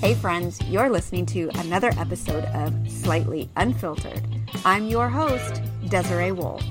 Hey, 0.00 0.14
friends, 0.14 0.58
you're 0.62 0.88
listening 0.88 1.26
to 1.26 1.50
another 1.56 1.92
episode 1.98 2.46
of 2.54 2.90
Slightly 2.90 3.50
Unfiltered. 3.56 4.26
I'm 4.64 4.86
your 4.86 5.10
host, 5.10 5.60
Desiree 5.90 6.32
Wolf. 6.32 6.64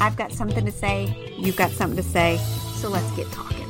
I've 0.00 0.16
got 0.16 0.32
something 0.32 0.66
to 0.66 0.72
say, 0.72 1.32
you've 1.38 1.54
got 1.54 1.70
something 1.70 1.96
to 1.96 2.02
say, 2.02 2.38
so 2.74 2.88
let's 2.88 3.08
get 3.12 3.30
talking. 3.30 3.68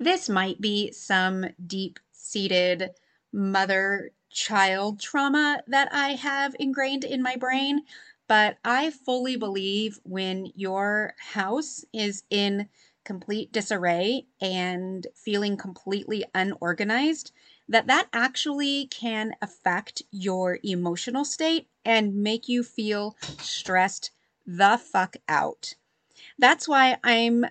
This 0.00 0.28
might 0.28 0.60
be 0.60 0.90
some 0.90 1.46
deep 1.68 2.00
seated 2.10 2.90
mother 3.32 4.10
child 4.30 4.98
trauma 4.98 5.62
that 5.68 5.88
I 5.92 6.14
have 6.14 6.56
ingrained 6.58 7.04
in 7.04 7.22
my 7.22 7.36
brain 7.36 7.82
but 8.28 8.58
I 8.64 8.90
fully 8.90 9.36
believe 9.36 9.98
when 10.04 10.52
your 10.54 11.14
house 11.18 11.84
is 11.92 12.22
in 12.30 12.68
complete 13.04 13.50
disarray 13.52 14.26
and 14.40 15.06
feeling 15.14 15.56
completely 15.56 16.24
unorganized, 16.34 17.32
that 17.68 17.86
that 17.86 18.08
actually 18.12 18.86
can 18.86 19.34
affect 19.40 20.02
your 20.10 20.58
emotional 20.62 21.24
state 21.24 21.68
and 21.84 22.16
make 22.16 22.48
you 22.48 22.62
feel 22.62 23.16
stressed 23.40 24.10
the 24.46 24.78
fuck 24.78 25.16
out. 25.28 25.74
That's 26.38 26.68
why 26.68 26.98
I'm 27.02 27.46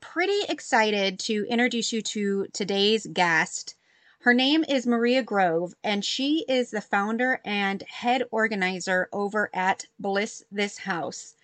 pretty 0.00 0.42
excited 0.48 1.18
to 1.20 1.46
introduce 1.48 1.92
you 1.92 2.02
to 2.02 2.46
today's 2.52 3.06
guest. 3.12 3.74
Her 4.22 4.34
name 4.34 4.66
is 4.68 4.86
Maria 4.86 5.22
Grove, 5.22 5.74
and 5.82 6.04
she 6.04 6.44
is 6.46 6.70
the 6.70 6.82
founder 6.82 7.40
and 7.42 7.80
head 7.84 8.22
organizer 8.30 9.08
over 9.14 9.48
at 9.54 9.86
Bliss 9.98 10.44
This 10.52 10.76
House. 10.76 11.36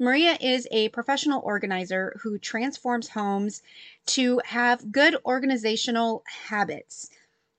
Maria 0.00 0.36
is 0.40 0.66
a 0.72 0.88
professional 0.88 1.40
organizer 1.44 2.16
who 2.22 2.36
transforms 2.38 3.10
homes 3.10 3.62
to 4.06 4.40
have 4.46 4.90
good 4.90 5.16
organizational 5.24 6.24
habits 6.48 7.08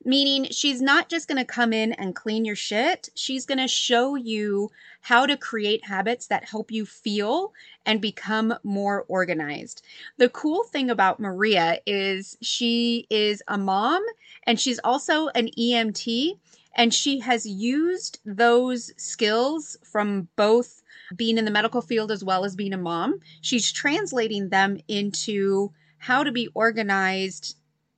meaning 0.05 0.47
she's 0.51 0.81
not 0.81 1.09
just 1.09 1.27
going 1.27 1.37
to 1.37 1.45
come 1.45 1.73
in 1.73 1.91
and 1.93 2.15
clean 2.15 2.45
your 2.45 2.55
shit. 2.55 3.09
She's 3.15 3.45
going 3.45 3.57
to 3.57 3.67
show 3.67 4.15
you 4.15 4.69
how 5.01 5.25
to 5.25 5.35
create 5.35 5.85
habits 5.85 6.27
that 6.27 6.45
help 6.45 6.71
you 6.71 6.85
feel 6.85 7.51
and 7.85 7.99
become 7.99 8.53
more 8.63 9.05
organized. 9.07 9.83
The 10.17 10.29
cool 10.29 10.63
thing 10.63 10.89
about 10.89 11.19
Maria 11.19 11.79
is 11.85 12.37
she 12.41 13.07
is 13.09 13.41
a 13.47 13.57
mom 13.57 14.03
and 14.43 14.59
she's 14.59 14.79
also 14.83 15.27
an 15.29 15.49
EMT 15.57 16.37
and 16.75 16.93
she 16.93 17.19
has 17.19 17.45
used 17.45 18.19
those 18.25 18.91
skills 18.97 19.77
from 19.83 20.27
both 20.35 20.83
being 21.15 21.37
in 21.37 21.45
the 21.45 21.51
medical 21.51 21.81
field 21.81 22.11
as 22.11 22.23
well 22.23 22.45
as 22.45 22.55
being 22.55 22.73
a 22.73 22.77
mom. 22.77 23.19
She's 23.41 23.71
translating 23.71 24.49
them 24.49 24.79
into 24.87 25.71
how 25.97 26.23
to 26.23 26.31
be 26.31 26.49
organized 26.53 27.55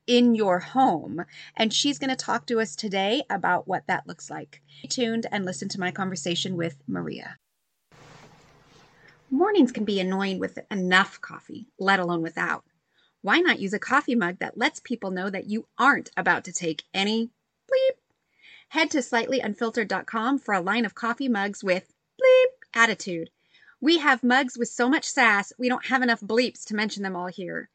in 0.07 0.33
your 0.33 0.59
home. 0.59 1.25
And 1.55 1.73
she's 1.73 1.99
going 1.99 2.09
to 2.09 2.15
talk 2.15 2.47
to 2.47 2.59
us 2.59 2.75
today 2.75 3.23
about 3.29 3.67
what 3.67 3.85
that 3.87 4.07
looks 4.07 4.29
like. 4.29 4.61
Stay 4.79 4.87
tuned 4.87 5.27
and 5.31 5.45
listen 5.45 5.69
to 5.69 5.79
my 5.79 5.91
conversation 5.91 6.55
with 6.55 6.77
Maria. 6.87 7.37
Mornings 9.29 9.73
can 9.73 9.83
be 9.83 9.99
annoying 9.99 10.39
with 10.39 10.57
enough 10.71 11.19
coffee, 11.19 11.67
let 11.77 11.99
alone 11.99 12.21
without. 12.21 12.63
Why 13.21 13.39
not 13.39 13.59
use 13.59 13.73
a 13.73 13.79
coffee 13.79 14.15
mug 14.15 14.39
that 14.39 14.57
lets 14.57 14.79
people 14.79 15.11
know 15.11 15.29
that 15.29 15.49
you 15.49 15.67
aren't 15.77 16.11
about 16.15 16.45
to 16.45 16.53
take 16.53 16.85
any 16.93 17.31
bleep? 17.69 17.97
Head 18.69 18.89
to 18.91 18.99
slightlyunfiltered.com 18.99 20.39
for 20.39 20.53
a 20.53 20.61
line 20.61 20.85
of 20.85 20.95
coffee 20.95 21.27
mugs 21.27 21.61
with 21.61 21.93
bleep 22.21 22.51
attitude. 22.73 23.29
We 23.81 23.97
have 23.97 24.23
mugs 24.23 24.57
with 24.57 24.69
so 24.69 24.87
much 24.87 25.03
sass, 25.03 25.51
we 25.57 25.67
don't 25.67 25.87
have 25.87 26.01
enough 26.01 26.21
bleeps 26.21 26.63
to 26.65 26.75
mention 26.75 27.03
them 27.03 27.15
all 27.15 27.27
here. 27.27 27.69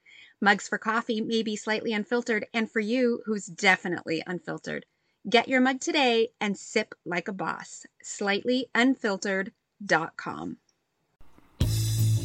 Mugs 0.45 0.67
for 0.67 0.77
coffee 0.77 1.21
may 1.21 1.45
be 1.45 1.55
slightly 1.55 1.93
unfiltered, 1.93 2.47
and 2.53 2.69
for 2.69 2.81
you, 2.81 3.23
who's 3.27 3.47
definitely 3.47 4.25
unfiltered. 4.27 4.84
Get 5.31 5.47
your 5.47 5.61
mug 5.61 5.81
today 5.81 6.31
and 6.41 6.59
sip 6.59 6.97
like 7.06 7.28
a 7.28 7.33
boss. 7.33 7.87
Slightlyunfiltered.com. 8.05 10.56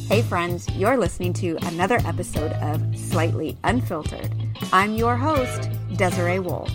Hey, 0.08 0.22
friends, 0.22 0.68
you're 0.70 0.96
listening 0.96 1.32
to 1.34 1.58
another 1.62 2.00
episode 2.04 2.50
of 2.54 2.82
Slightly 2.98 3.56
Unfiltered. 3.62 4.34
I'm 4.72 4.94
your 4.94 5.16
host, 5.16 5.70
Desiree 5.94 6.40
Wolf. 6.40 6.68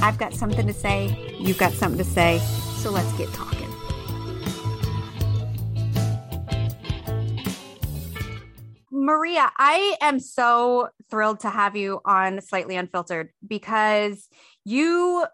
I've 0.00 0.18
got 0.18 0.32
something 0.32 0.68
to 0.68 0.72
say, 0.72 1.36
you've 1.40 1.58
got 1.58 1.72
something 1.72 1.98
to 1.98 2.08
say, 2.08 2.38
so 2.76 2.92
let's 2.92 3.12
get 3.14 3.32
talking. 3.32 3.71
Maria, 9.02 9.50
I 9.58 9.96
am 10.00 10.20
so 10.20 10.90
thrilled 11.10 11.40
to 11.40 11.50
have 11.50 11.74
you 11.74 12.00
on 12.04 12.40
Slightly 12.40 12.76
Unfiltered 12.76 13.30
because 13.44 14.28
you 14.64 15.26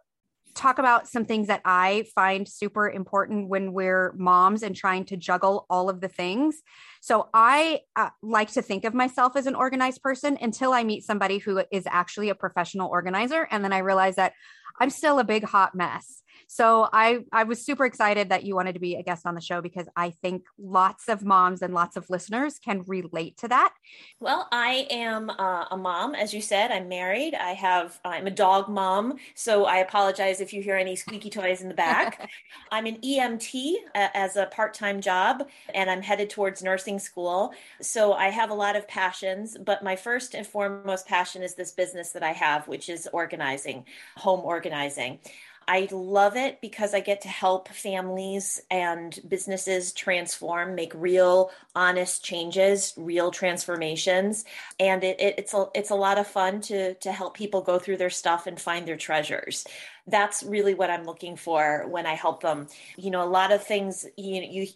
talk 0.54 0.78
about 0.78 1.06
some 1.06 1.26
things 1.26 1.48
that 1.48 1.60
I 1.66 2.06
find 2.14 2.48
super 2.48 2.88
important 2.88 3.50
when 3.50 3.74
we're 3.74 4.14
moms 4.16 4.62
and 4.62 4.74
trying 4.74 5.04
to 5.04 5.18
juggle 5.18 5.66
all 5.68 5.90
of 5.90 6.00
the 6.00 6.08
things. 6.08 6.62
So 7.02 7.28
I 7.34 7.80
uh, 7.94 8.08
like 8.22 8.50
to 8.52 8.62
think 8.62 8.86
of 8.86 8.94
myself 8.94 9.36
as 9.36 9.46
an 9.46 9.54
organized 9.54 10.02
person 10.02 10.38
until 10.40 10.72
I 10.72 10.82
meet 10.82 11.04
somebody 11.04 11.36
who 11.36 11.62
is 11.70 11.84
actually 11.86 12.30
a 12.30 12.34
professional 12.34 12.88
organizer. 12.88 13.46
And 13.50 13.62
then 13.62 13.74
I 13.74 13.78
realize 13.78 14.16
that 14.16 14.32
I'm 14.80 14.90
still 14.90 15.18
a 15.18 15.24
big 15.24 15.44
hot 15.44 15.74
mess. 15.74 16.22
So 16.50 16.88
I 16.94 17.20
I 17.31 17.44
was 17.44 17.62
super 17.64 17.84
excited 17.84 18.31
that 18.31 18.42
you 18.42 18.54
wanted 18.54 18.72
to 18.72 18.81
be 18.81 18.97
a 18.97 19.03
guest 19.03 19.26
on 19.26 19.34
the 19.34 19.41
show 19.41 19.60
because 19.60 19.86
I 19.94 20.10
think 20.10 20.44
lots 20.59 21.09
of 21.09 21.22
moms 21.22 21.60
and 21.60 21.75
lots 21.75 21.94
of 21.94 22.09
listeners 22.09 22.59
can 22.59 22.84
relate 22.86 23.36
to 23.38 23.48
that. 23.48 23.75
Well, 24.19 24.48
I 24.50 24.86
am 24.91 25.28
uh, 25.28 25.66
a 25.70 25.76
mom, 25.76 26.14
as 26.14 26.32
you 26.32 26.41
said. 26.41 26.72
I'm 26.72 26.88
married. 26.88 27.34
I 27.34 27.50
have 27.53 28.00
I'm 28.03 28.26
a 28.26 28.31
dog 28.31 28.70
mom, 28.70 29.19
so 29.34 29.66
I 29.66 29.76
apologize 29.76 30.41
if 30.41 30.54
you 30.54 30.62
hear 30.62 30.76
any 30.76 30.97
squeaky 30.97 31.28
toys 31.28 31.60
in 31.60 31.69
the 31.69 31.75
back. 31.75 32.31
I'm 32.72 32.86
an 32.86 32.97
EMT 33.03 33.75
uh, 33.94 34.09
as 34.15 34.36
a 34.36 34.47
part-time 34.47 35.03
job, 35.03 35.47
and 35.75 35.91
I'm 35.91 36.00
headed 36.00 36.30
towards 36.30 36.62
nursing 36.62 36.98
school. 36.98 37.53
So 37.82 38.15
I 38.15 38.28
have 38.28 38.48
a 38.48 38.54
lot 38.54 38.75
of 38.75 38.88
passions, 38.88 39.59
but 39.59 39.84
my 39.84 39.97
first 39.97 40.34
and 40.34 40.47
foremost 40.47 41.06
passion 41.06 41.42
is 41.42 41.54
this 41.54 41.72
business 41.72 42.10
that 42.12 42.22
I 42.22 42.32
have, 42.32 42.66
which 42.69 42.88
is 42.88 43.06
organizing, 43.12 43.84
home 44.16 44.41
organizing. 44.41 45.19
I 45.68 45.86
love 45.92 46.34
it 46.34 46.62
because 46.62 46.94
I 46.94 47.00
get 47.00 47.20
to 47.20 47.28
help 47.28 47.68
families 47.68 48.62
and 48.70 49.16
businesses 49.28 49.92
transform, 49.92 50.74
make 50.74 50.92
real, 50.94 51.50
honest 51.74 52.24
changes, 52.24 52.94
real 52.96 53.30
transformations, 53.30 54.46
and 54.80 55.04
it, 55.04 55.20
it, 55.20 55.34
it's 55.36 55.52
a 55.52 55.66
it's 55.74 55.90
a 55.90 55.94
lot 55.94 56.16
of 56.16 56.26
fun 56.26 56.62
to 56.62 56.94
to 56.94 57.12
help 57.12 57.36
people 57.36 57.60
go 57.60 57.78
through 57.78 57.98
their 57.98 58.08
stuff 58.08 58.46
and 58.46 58.58
find 58.58 58.88
their 58.88 58.96
treasures. 58.96 59.66
That's 60.06 60.42
really 60.42 60.72
what 60.72 60.88
I'm 60.90 61.04
looking 61.04 61.36
for 61.36 61.86
when 61.86 62.06
I 62.06 62.14
help 62.14 62.40
them. 62.40 62.68
You 62.96 63.10
know, 63.10 63.22
a 63.22 63.28
lot 63.28 63.52
of 63.52 63.62
things 63.62 64.06
you 64.16 64.40
you 64.40 64.68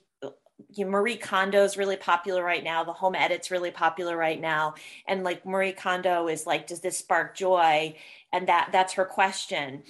you 0.74 0.84
Marie 0.84 1.16
Kondo 1.16 1.64
is 1.64 1.78
really 1.78 1.97
popular 1.97 2.44
right 2.44 2.62
now. 2.62 2.84
The 2.84 2.92
home 2.92 3.14
edit's 3.14 3.50
really 3.50 3.70
popular 3.70 4.14
right 4.14 4.41
now. 4.41 4.74
And 5.09 5.24
like 5.24 5.47
Marie 5.47 5.72
Kondo 5.72 6.28
is 6.28 6.47
like, 6.47 6.66
does 6.66 6.80
this 6.80 6.98
spark 6.98 7.34
joy? 7.34 7.97
And 8.30 8.48
that 8.48 8.69
that's 8.72 8.92
her 8.94 9.06
question 9.06 9.84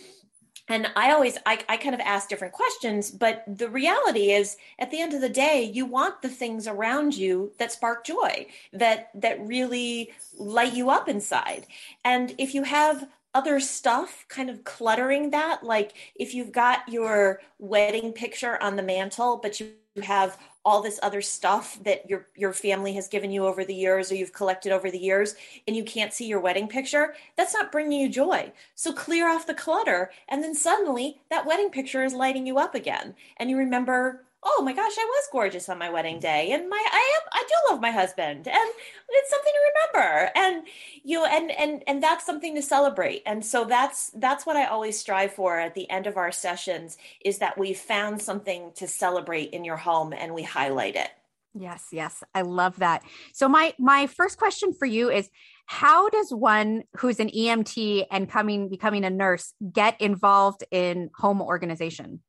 and 0.68 0.88
i 0.96 1.10
always 1.10 1.36
I, 1.46 1.58
I 1.68 1.76
kind 1.76 1.94
of 1.94 2.00
ask 2.00 2.28
different 2.28 2.54
questions 2.54 3.10
but 3.10 3.44
the 3.46 3.68
reality 3.68 4.32
is 4.32 4.56
at 4.78 4.90
the 4.90 5.00
end 5.00 5.14
of 5.14 5.20
the 5.20 5.28
day 5.28 5.70
you 5.72 5.86
want 5.86 6.22
the 6.22 6.28
things 6.28 6.66
around 6.66 7.16
you 7.16 7.52
that 7.58 7.72
spark 7.72 8.04
joy 8.04 8.46
that 8.72 9.10
that 9.14 9.46
really 9.46 10.12
light 10.38 10.74
you 10.74 10.90
up 10.90 11.08
inside. 11.08 11.66
And 12.04 12.34
if 12.38 12.54
you 12.54 12.62
have 12.64 13.08
other 13.34 13.60
stuff 13.60 14.24
kind 14.28 14.50
of 14.50 14.64
cluttering 14.64 15.30
that 15.30 15.62
like 15.64 15.94
if 16.14 16.34
you've 16.34 16.52
got 16.52 16.86
your 16.88 17.40
wedding 17.58 18.12
picture 18.12 18.62
on 18.62 18.76
the 18.76 18.82
mantle 18.82 19.38
but 19.42 19.58
you 19.58 19.72
have 20.02 20.38
all 20.64 20.80
this 20.80 21.00
other 21.02 21.20
stuff 21.20 21.78
that 21.82 22.08
your 22.08 22.28
your 22.36 22.52
family 22.52 22.92
has 22.92 23.08
given 23.08 23.30
you 23.30 23.44
over 23.44 23.64
the 23.64 23.74
years 23.74 24.10
or 24.10 24.14
you've 24.14 24.32
collected 24.32 24.72
over 24.72 24.90
the 24.90 24.98
years 24.98 25.34
and 25.66 25.76
you 25.76 25.84
can't 25.84 26.12
see 26.12 26.26
your 26.26 26.40
wedding 26.40 26.68
picture 26.68 27.14
that's 27.36 27.52
not 27.52 27.72
bringing 27.72 28.00
you 28.00 28.08
joy. 28.08 28.52
So 28.74 28.92
clear 28.92 29.28
off 29.28 29.46
the 29.46 29.54
clutter 29.54 30.10
and 30.28 30.42
then 30.42 30.54
suddenly 30.54 31.20
that 31.30 31.46
wedding 31.46 31.70
picture 31.70 32.04
is 32.04 32.14
lighting 32.14 32.46
you 32.46 32.58
up 32.58 32.74
again. 32.74 33.14
And 33.38 33.50
you 33.50 33.56
remember 33.56 34.24
oh 34.44 34.62
my 34.64 34.72
gosh, 34.72 34.92
I 34.98 35.04
was 35.04 35.28
gorgeous 35.30 35.68
on 35.68 35.78
my 35.78 35.90
wedding 35.90 36.18
day, 36.18 36.50
and 36.52 36.68
my 36.68 36.84
I 36.92 37.20
am 37.20 37.28
I 37.32 37.44
do 37.48 37.72
love 37.72 37.80
my 37.80 37.90
husband, 37.90 38.48
and 38.48 38.70
it's 39.08 39.30
something 39.30 39.52
to 39.52 39.98
remember, 39.98 40.30
and 40.34 40.66
you 41.04 41.18
know, 41.18 41.26
and 41.26 41.50
and 41.52 41.84
and 41.86 42.02
that's 42.02 42.26
something 42.26 42.54
to 42.54 42.62
celebrate, 42.62 43.22
and 43.26 43.44
so 43.44 43.64
that's 43.64 44.10
that's 44.16 44.44
what 44.44 44.56
I 44.56 44.66
always 44.66 44.98
strive 44.98 45.32
for 45.32 45.58
at 45.58 45.74
the 45.74 45.88
end 45.90 46.06
of 46.06 46.16
our 46.16 46.32
sessions 46.32 46.98
is 47.24 47.38
that 47.38 47.58
we 47.58 47.72
found 47.72 48.20
something 48.20 48.72
to 48.76 48.88
celebrate 48.88 49.50
in 49.50 49.64
your 49.64 49.76
home 49.76 50.12
and 50.12 50.34
we 50.34 50.42
highlight 50.42 50.96
it. 50.96 51.10
Yes, 51.54 51.88
yes, 51.92 52.24
I 52.34 52.42
love 52.42 52.78
that. 52.78 53.02
So 53.32 53.48
my 53.48 53.74
my 53.78 54.06
first 54.06 54.38
question 54.38 54.72
for 54.72 54.86
you 54.86 55.10
is 55.10 55.30
how 55.72 56.10
does 56.10 56.30
one 56.30 56.84
who's 56.98 57.18
an 57.18 57.30
EMT 57.30 58.04
and 58.10 58.28
coming 58.28 58.68
becoming 58.68 59.06
a 59.06 59.10
nurse 59.10 59.54
get 59.72 59.98
involved 60.02 60.62
in 60.70 61.08
home 61.16 61.40
organization? 61.40 62.20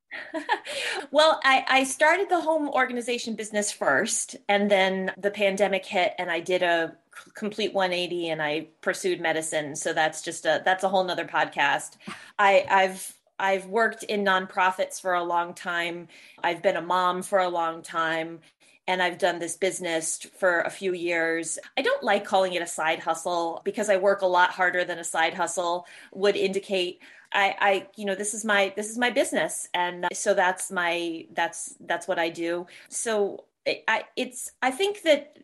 well, 1.10 1.42
I, 1.44 1.62
I 1.68 1.84
started 1.84 2.30
the 2.30 2.40
home 2.40 2.70
organization 2.70 3.36
business 3.36 3.70
first, 3.70 4.36
and 4.48 4.70
then 4.70 5.12
the 5.18 5.30
pandemic 5.30 5.84
hit, 5.84 6.14
and 6.18 6.30
I 6.30 6.40
did 6.40 6.62
a 6.62 6.96
complete 7.34 7.74
180 7.74 8.30
and 8.30 8.40
I 8.40 8.68
pursued 8.80 9.20
medicine. 9.20 9.76
So 9.76 9.92
that's 9.92 10.22
just 10.22 10.46
a 10.46 10.62
that's 10.64 10.82
a 10.82 10.88
whole 10.88 11.04
nother 11.04 11.26
podcast. 11.26 11.98
I, 12.38 12.64
I've 12.70 13.14
I've 13.38 13.66
worked 13.66 14.04
in 14.04 14.24
nonprofits 14.24 15.00
for 15.00 15.14
a 15.14 15.22
long 15.22 15.52
time. 15.52 16.08
I've 16.42 16.62
been 16.62 16.76
a 16.76 16.82
mom 16.82 17.22
for 17.22 17.40
a 17.40 17.48
long 17.48 17.82
time 17.82 18.40
and 18.86 19.02
I've 19.02 19.18
done 19.18 19.38
this 19.38 19.56
business 19.56 20.18
for 20.38 20.60
a 20.62 20.70
few 20.70 20.92
years. 20.92 21.58
I 21.76 21.82
don't 21.82 22.02
like 22.02 22.24
calling 22.24 22.52
it 22.52 22.62
a 22.62 22.66
side 22.66 22.98
hustle 22.98 23.62
because 23.64 23.88
I 23.88 23.96
work 23.96 24.22
a 24.22 24.26
lot 24.26 24.50
harder 24.50 24.84
than 24.84 24.98
a 24.98 25.04
side 25.04 25.34
hustle 25.34 25.86
would 26.12 26.36
indicate. 26.36 27.00
I, 27.32 27.56
I, 27.58 27.86
you 27.96 28.04
know, 28.04 28.14
this 28.14 28.34
is 28.34 28.44
my 28.44 28.72
this 28.76 28.90
is 28.90 28.98
my 28.98 29.10
business, 29.10 29.68
and 29.74 30.06
so 30.12 30.34
that's 30.34 30.70
my 30.70 31.26
that's 31.32 31.74
that's 31.80 32.06
what 32.06 32.18
I 32.18 32.28
do. 32.28 32.66
So 32.88 33.44
I, 33.66 34.04
it's 34.16 34.52
I 34.62 34.70
think 34.70 35.02
that 35.02 35.38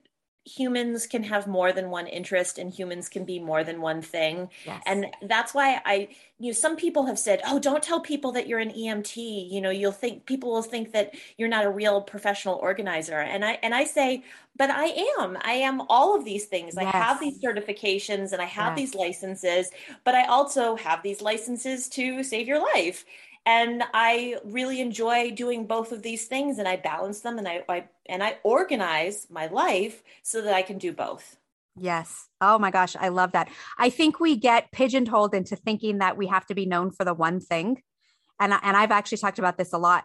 humans 0.45 1.07
can 1.07 1.23
have 1.23 1.47
more 1.47 1.71
than 1.71 1.91
one 1.91 2.07
interest 2.07 2.59
and 2.59 2.73
humans 2.73 3.11
can 3.11 3.25
be 3.25 3.39
more 3.39 3.63
than 3.63 3.81
one 3.81 4.01
thing 4.01 4.49
yes. 4.65 4.83
and 4.87 5.07
that's 5.23 5.53
why 5.53 5.81
i 5.85 6.09
you 6.39 6.47
know 6.47 6.53
some 6.53 6.77
people 6.77 7.05
have 7.05 7.19
said 7.19 7.43
oh 7.47 7.59
don't 7.59 7.83
tell 7.83 8.01
people 8.01 8.33
that 8.33 8.49
you're 8.49 8.59
an 8.59 8.71
emt 8.71 9.17
you 9.17 9.61
know 9.61 9.69
you'll 9.69 9.93
think 9.93 10.25
people 10.25 10.51
will 10.51 10.63
think 10.63 10.93
that 10.93 11.15
you're 11.37 11.49
not 11.49 11.67
a 11.67 11.71
real 11.71 12.01
professional 12.01 12.55
organizer 12.57 13.19
and 13.21 13.45
i 13.45 13.59
and 13.63 13.75
i 13.75 13.85
say 13.85 14.25
but 14.57 14.71
i 14.71 14.87
am 15.21 15.37
i 15.43 15.53
am 15.53 15.83
all 15.91 16.17
of 16.17 16.25
these 16.25 16.47
things 16.47 16.75
yes. 16.75 16.87
i 16.87 16.97
have 16.97 17.21
these 17.21 17.39
certifications 17.39 18.33
and 18.33 18.41
i 18.41 18.47
have 18.47 18.79
yes. 18.79 18.91
these 18.91 18.95
licenses 18.95 19.71
but 20.05 20.15
i 20.15 20.25
also 20.25 20.75
have 20.75 21.03
these 21.03 21.21
licenses 21.21 21.87
to 21.87 22.23
save 22.23 22.49
your 22.49 22.61
life 22.75 23.05
and 23.51 23.83
i 23.93 24.37
really 24.45 24.81
enjoy 24.81 25.31
doing 25.31 25.67
both 25.67 25.93
of 25.93 26.03
these 26.03 26.27
things 26.27 26.59
and 26.59 26.69
i 26.69 26.77
balance 26.77 27.21
them 27.21 27.39
and 27.39 27.49
I, 27.49 27.63
I 27.69 27.85
and 28.07 28.23
i 28.23 28.37
organize 28.43 29.27
my 29.31 29.47
life 29.47 30.03
so 30.23 30.43
that 30.43 30.55
i 30.55 30.63
can 30.63 30.79
do 30.79 30.93
both. 30.93 31.37
Yes. 31.77 32.29
Oh 32.41 32.59
my 32.59 32.71
gosh 32.71 32.95
i 33.07 33.09
love 33.09 33.33
that. 33.33 33.49
I 33.79 33.91
think 33.91 34.21
we 34.21 34.37
get 34.37 34.73
pigeonholed 34.73 35.35
into 35.35 35.57
thinking 35.57 35.99
that 35.99 36.17
we 36.17 36.27
have 36.27 36.47
to 36.47 36.55
be 36.55 36.67
known 36.67 36.91
for 36.91 37.05
the 37.05 37.15
one 37.15 37.41
thing. 37.41 37.83
And 38.39 38.53
and 38.53 38.77
i've 38.77 38.91
actually 38.99 39.19
talked 39.19 39.39
about 39.39 39.57
this 39.59 39.73
a 39.73 39.79
lot. 39.79 40.05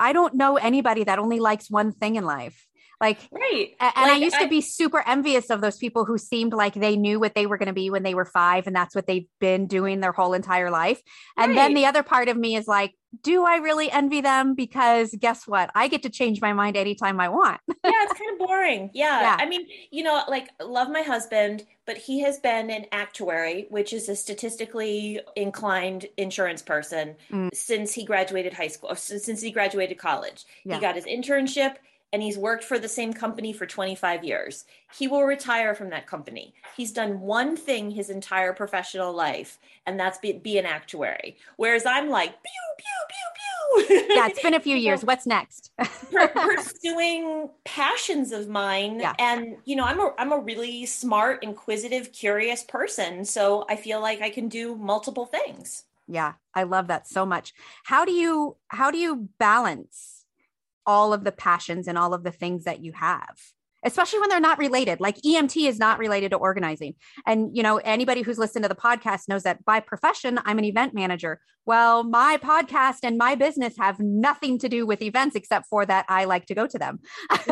I 0.00 0.12
don't 0.12 0.34
know 0.34 0.56
anybody 0.56 1.04
that 1.04 1.18
only 1.18 1.40
likes 1.40 1.70
one 1.70 1.92
thing 1.92 2.16
in 2.16 2.24
life 2.24 2.66
like, 3.00 3.18
right. 3.30 3.74
And 3.78 3.92
like, 3.94 4.12
I 4.12 4.16
used 4.16 4.36
I, 4.36 4.44
to 4.44 4.48
be 4.48 4.62
super 4.62 5.02
envious 5.06 5.50
of 5.50 5.60
those 5.60 5.76
people 5.76 6.06
who 6.06 6.16
seemed 6.16 6.54
like 6.54 6.74
they 6.74 6.96
knew 6.96 7.20
what 7.20 7.34
they 7.34 7.46
were 7.46 7.58
going 7.58 7.66
to 7.66 7.74
be 7.74 7.90
when 7.90 8.02
they 8.02 8.14
were 8.14 8.24
five, 8.24 8.66
and 8.66 8.74
that's 8.74 8.94
what 8.94 9.06
they've 9.06 9.26
been 9.38 9.66
doing 9.66 10.00
their 10.00 10.12
whole 10.12 10.32
entire 10.32 10.70
life. 10.70 11.02
And 11.36 11.50
right. 11.50 11.56
then 11.56 11.74
the 11.74 11.86
other 11.86 12.02
part 12.02 12.28
of 12.28 12.36
me 12.36 12.56
is 12.56 12.66
like, 12.66 12.94
do 13.22 13.44
I 13.44 13.56
really 13.56 13.90
envy 13.90 14.20
them? 14.20 14.54
Because 14.54 15.14
guess 15.18 15.46
what? 15.46 15.70
I 15.74 15.88
get 15.88 16.02
to 16.04 16.10
change 16.10 16.40
my 16.40 16.52
mind 16.52 16.76
anytime 16.76 17.20
I 17.20 17.28
want. 17.28 17.60
yeah, 17.68 17.74
it's 17.84 18.18
kind 18.18 18.32
of 18.32 18.46
boring. 18.46 18.90
Yeah. 18.94 19.20
yeah. 19.20 19.36
I 19.38 19.46
mean, 19.46 19.66
you 19.90 20.02
know, 20.02 20.22
like, 20.28 20.48
love 20.62 20.88
my 20.90 21.02
husband, 21.02 21.64
but 21.86 21.96
he 21.96 22.20
has 22.20 22.38
been 22.38 22.70
an 22.70 22.86
actuary, 22.92 23.66
which 23.68 23.92
is 23.92 24.08
a 24.08 24.16
statistically 24.16 25.20
inclined 25.34 26.06
insurance 26.16 26.62
person 26.62 27.16
mm. 27.30 27.54
since 27.54 27.92
he 27.92 28.04
graduated 28.04 28.52
high 28.52 28.68
school, 28.68 28.94
since 28.94 29.40
he 29.40 29.50
graduated 29.50 29.98
college. 29.98 30.44
Yeah. 30.64 30.76
He 30.76 30.80
got 30.80 30.94
his 30.94 31.04
internship 31.04 31.76
and 32.16 32.22
he's 32.22 32.38
worked 32.38 32.64
for 32.64 32.78
the 32.78 32.88
same 32.88 33.12
company 33.12 33.52
for 33.52 33.66
25 33.66 34.24
years. 34.24 34.64
He 34.96 35.06
will 35.06 35.24
retire 35.24 35.74
from 35.74 35.90
that 35.90 36.06
company. 36.06 36.54
He's 36.74 36.90
done 36.90 37.20
one 37.20 37.58
thing 37.58 37.90
his 37.90 38.08
entire 38.08 38.54
professional 38.54 39.12
life, 39.12 39.58
and 39.84 40.00
that's 40.00 40.16
be, 40.16 40.32
be 40.32 40.56
an 40.56 40.64
actuary. 40.64 41.36
Whereas 41.56 41.84
I'm 41.84 42.08
like, 42.08 42.30
pew, 42.42 42.74
pew, 42.78 43.86
pew, 43.86 43.98
pew. 44.08 44.14
yeah, 44.16 44.28
it's 44.28 44.40
been 44.40 44.54
a 44.54 44.60
few 44.60 44.76
years. 44.78 45.04
What's 45.04 45.26
next? 45.26 45.72
pursuing 46.10 47.50
passions 47.64 48.32
of 48.32 48.48
mine. 48.48 49.00
Yeah. 49.00 49.12
And, 49.18 49.58
you 49.66 49.76
know, 49.76 49.84
I'm 49.84 50.00
a, 50.00 50.14
I'm 50.16 50.32
a 50.32 50.38
really 50.38 50.86
smart, 50.86 51.44
inquisitive, 51.44 52.12
curious 52.12 52.62
person. 52.62 53.26
So 53.26 53.66
I 53.68 53.76
feel 53.76 54.00
like 54.00 54.22
I 54.22 54.30
can 54.30 54.48
do 54.48 54.74
multiple 54.74 55.26
things. 55.26 55.84
Yeah, 56.08 56.32
I 56.54 56.62
love 56.62 56.86
that 56.86 57.06
so 57.06 57.26
much. 57.26 57.52
How 57.84 58.06
do 58.06 58.12
you 58.12 58.56
how 58.68 58.90
do 58.90 58.96
you 58.96 59.28
balance 59.38 60.15
all 60.86 61.12
of 61.12 61.24
the 61.24 61.32
passions 61.32 61.88
and 61.88 61.98
all 61.98 62.14
of 62.14 62.24
the 62.24 62.32
things 62.32 62.64
that 62.64 62.82
you 62.82 62.92
have 62.92 63.36
especially 63.86 64.18
when 64.18 64.28
they're 64.28 64.40
not 64.40 64.58
related. 64.58 65.00
Like 65.00 65.16
emt 65.22 65.56
is 65.56 65.78
not 65.78 65.98
related 65.98 66.32
to 66.32 66.36
organizing. 66.36 66.94
And 67.24 67.56
you 67.56 67.62
know 67.62 67.78
anybody 67.78 68.22
who's 68.22 68.38
listened 68.38 68.64
to 68.64 68.68
the 68.68 68.74
podcast 68.74 69.28
knows 69.28 69.44
that 69.44 69.64
by 69.64 69.80
profession 69.80 70.40
i'm 70.44 70.58
an 70.58 70.64
event 70.64 70.92
manager. 70.92 71.40
Well 71.64 72.04
my 72.04 72.38
podcast 72.42 72.98
and 73.02 73.16
my 73.16 73.34
business 73.34 73.74
have 73.78 73.98
nothing 74.00 74.58
to 74.58 74.68
do 74.68 74.86
with 74.86 75.02
events 75.02 75.36
except 75.36 75.66
for 75.68 75.86
that 75.86 76.04
i 76.08 76.24
like 76.24 76.46
to 76.46 76.54
go 76.54 76.66
to 76.66 76.78
them. 76.78 76.98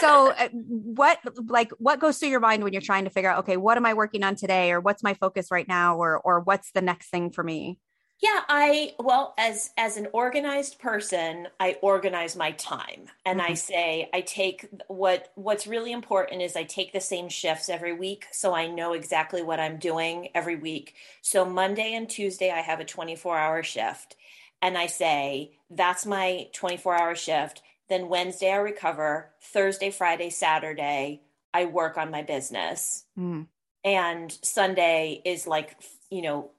So 0.00 0.32
uh, 0.32 0.48
what 0.52 1.18
like 1.46 1.70
what 1.78 2.00
goes 2.00 2.18
through 2.18 2.28
your 2.28 2.40
mind 2.40 2.62
when 2.62 2.72
you're 2.72 2.82
trying 2.82 3.04
to 3.04 3.10
figure 3.10 3.30
out 3.30 3.40
okay 3.40 3.56
what 3.56 3.76
am 3.76 3.86
i 3.86 3.94
working 3.94 4.22
on 4.22 4.34
today 4.36 4.70
or 4.70 4.80
what's 4.80 5.02
my 5.02 5.14
focus 5.14 5.50
right 5.50 5.66
now 5.66 5.96
or 5.96 6.18
or 6.18 6.40
what's 6.40 6.70
the 6.72 6.82
next 6.82 7.10
thing 7.10 7.30
for 7.30 7.42
me 7.42 7.78
yeah, 8.20 8.40
I 8.48 8.94
well 8.98 9.34
as 9.36 9.70
as 9.76 9.96
an 9.96 10.06
organized 10.12 10.78
person, 10.78 11.48
I 11.58 11.76
organize 11.82 12.36
my 12.36 12.52
time 12.52 13.06
and 13.26 13.40
mm-hmm. 13.40 13.50
I 13.50 13.54
say 13.54 14.08
I 14.14 14.20
take 14.20 14.66
what 14.86 15.32
what's 15.34 15.66
really 15.66 15.92
important 15.92 16.40
is 16.40 16.56
I 16.56 16.62
take 16.62 16.92
the 16.92 17.00
same 17.00 17.28
shifts 17.28 17.68
every 17.68 17.92
week 17.92 18.26
so 18.30 18.54
I 18.54 18.68
know 18.68 18.92
exactly 18.92 19.42
what 19.42 19.60
I'm 19.60 19.78
doing 19.78 20.28
every 20.34 20.56
week. 20.56 20.94
So 21.22 21.44
Monday 21.44 21.94
and 21.94 22.08
Tuesday 22.08 22.50
I 22.50 22.60
have 22.60 22.80
a 22.80 22.84
24-hour 22.84 23.62
shift 23.62 24.16
and 24.62 24.78
I 24.78 24.86
say 24.86 25.58
that's 25.68 26.06
my 26.06 26.48
24-hour 26.54 27.16
shift. 27.16 27.62
Then 27.88 28.08
Wednesday 28.08 28.50
I 28.50 28.56
recover, 28.56 29.32
Thursday, 29.40 29.90
Friday, 29.90 30.30
Saturday 30.30 31.22
I 31.52 31.66
work 31.66 31.98
on 31.98 32.10
my 32.10 32.22
business. 32.22 33.04
Mm. 33.18 33.48
And 33.84 34.32
Sunday 34.42 35.20
is 35.24 35.46
like 35.46 35.76
you 36.14 36.22
know 36.22 36.50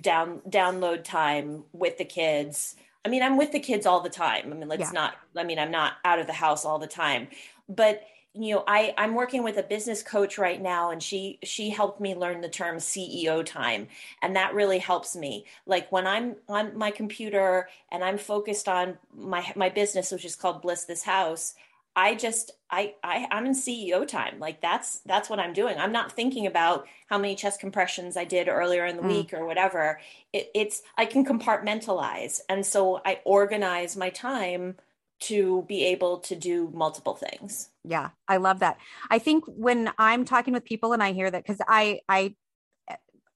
down 0.00 0.40
download 0.48 1.04
time 1.04 1.62
with 1.72 1.98
the 1.98 2.04
kids. 2.04 2.74
I 3.04 3.08
mean 3.08 3.22
i'm 3.22 3.36
with 3.36 3.52
the 3.52 3.60
kids 3.60 3.86
all 3.86 4.00
the 4.00 4.10
time. 4.10 4.52
I 4.52 4.56
mean 4.56 4.68
let's 4.68 4.80
yeah. 4.82 4.90
not 4.90 5.14
i 5.36 5.44
mean 5.44 5.60
i'm 5.60 5.70
not 5.70 5.94
out 6.04 6.18
of 6.18 6.26
the 6.26 6.32
house 6.32 6.64
all 6.64 6.80
the 6.80 6.88
time. 6.88 7.28
But 7.68 8.02
you 8.36 8.52
know 8.52 8.64
i 8.66 8.92
i'm 8.98 9.14
working 9.14 9.44
with 9.44 9.56
a 9.56 9.62
business 9.62 10.02
coach 10.02 10.36
right 10.38 10.60
now 10.60 10.90
and 10.90 11.00
she 11.00 11.38
she 11.44 11.70
helped 11.70 12.00
me 12.00 12.16
learn 12.16 12.40
the 12.40 12.48
term 12.48 12.78
ceo 12.78 13.46
time 13.46 13.86
and 14.20 14.34
that 14.34 14.52
really 14.52 14.80
helps 14.80 15.14
me. 15.14 15.44
Like 15.64 15.92
when 15.92 16.08
i'm 16.08 16.34
on 16.48 16.76
my 16.76 16.90
computer 16.90 17.68
and 17.92 18.02
i'm 18.02 18.18
focused 18.18 18.68
on 18.68 18.98
my 19.16 19.52
my 19.54 19.68
business 19.68 20.10
which 20.10 20.24
is 20.24 20.34
called 20.34 20.62
bliss 20.62 20.86
this 20.86 21.04
house 21.04 21.54
I 21.96 22.14
just 22.14 22.50
I, 22.70 22.94
I 23.04 23.28
I'm 23.30 23.46
in 23.46 23.52
CEO 23.52 24.06
time. 24.06 24.40
Like 24.40 24.60
that's 24.60 25.00
that's 25.00 25.30
what 25.30 25.38
I'm 25.38 25.52
doing. 25.52 25.78
I'm 25.78 25.92
not 25.92 26.12
thinking 26.12 26.46
about 26.46 26.86
how 27.06 27.18
many 27.18 27.36
chest 27.36 27.60
compressions 27.60 28.16
I 28.16 28.24
did 28.24 28.48
earlier 28.48 28.84
in 28.84 28.96
the 28.96 29.02
mm. 29.02 29.08
week 29.08 29.32
or 29.32 29.46
whatever. 29.46 30.00
It, 30.32 30.50
it's 30.54 30.82
I 30.98 31.06
can 31.06 31.24
compartmentalize, 31.24 32.40
and 32.48 32.66
so 32.66 33.00
I 33.04 33.20
organize 33.24 33.96
my 33.96 34.10
time 34.10 34.76
to 35.20 35.64
be 35.68 35.84
able 35.84 36.18
to 36.18 36.34
do 36.34 36.70
multiple 36.74 37.14
things. 37.14 37.70
Yeah, 37.84 38.10
I 38.26 38.38
love 38.38 38.58
that. 38.58 38.78
I 39.10 39.18
think 39.18 39.44
when 39.46 39.90
I'm 39.96 40.24
talking 40.24 40.52
with 40.52 40.64
people 40.64 40.92
and 40.92 41.02
I 41.02 41.12
hear 41.12 41.30
that 41.30 41.44
because 41.44 41.60
I 41.68 42.00
I 42.08 42.34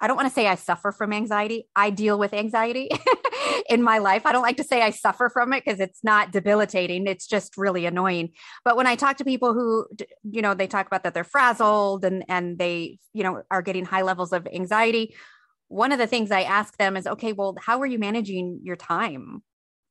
I 0.01 0.07
don't 0.07 0.17
want 0.17 0.29
to 0.29 0.35
say 0.35 0.47
I 0.47 0.55
suffer 0.55 0.93
from 0.93 1.13
anxiety. 1.13 1.67
I 1.75 1.91
deal 1.91 2.19
with 2.19 2.33
anxiety 2.33 2.91
in 3.69 3.83
my 3.83 3.99
life. 3.99 4.27
I 4.27 4.33
don't 4.33 4.43
like 4.43 4.59
to 4.59 4.65
say 4.65 4.81
I 4.83 4.91
suffer 4.91 5.29
from 5.29 5.53
it 5.53 5.65
because 5.65 5.81
it's 5.81 6.05
not 6.05 6.31
debilitating. 6.31 7.07
It's 7.07 7.27
just 7.27 7.57
really 7.57 7.85
annoying. 7.85 8.31
But 8.65 8.77
when 8.77 8.87
I 8.87 8.95
talk 8.95 9.17
to 9.17 9.25
people 9.25 9.55
who, 9.55 9.87
you 10.23 10.43
know, 10.43 10.55
they 10.55 10.67
talk 10.69 10.87
about 10.87 11.03
that 11.03 11.15
they're 11.15 11.25
frazzled 11.25 12.05
and 12.05 12.25
and 12.29 12.59
they, 12.59 12.99
you 13.13 13.25
know, 13.25 13.43
are 13.51 13.63
getting 13.63 13.85
high 13.85 14.03
levels 14.03 14.33
of 14.33 14.47
anxiety, 14.47 15.15
one 15.67 15.93
of 15.93 15.99
the 15.99 16.07
things 16.07 16.31
I 16.31 16.43
ask 16.43 16.77
them 16.77 16.97
is, 16.97 17.07
okay, 17.07 17.33
well, 17.33 17.57
how 17.61 17.81
are 17.81 17.87
you 17.87 17.99
managing 17.99 18.61
your 18.63 18.77
time? 18.77 19.43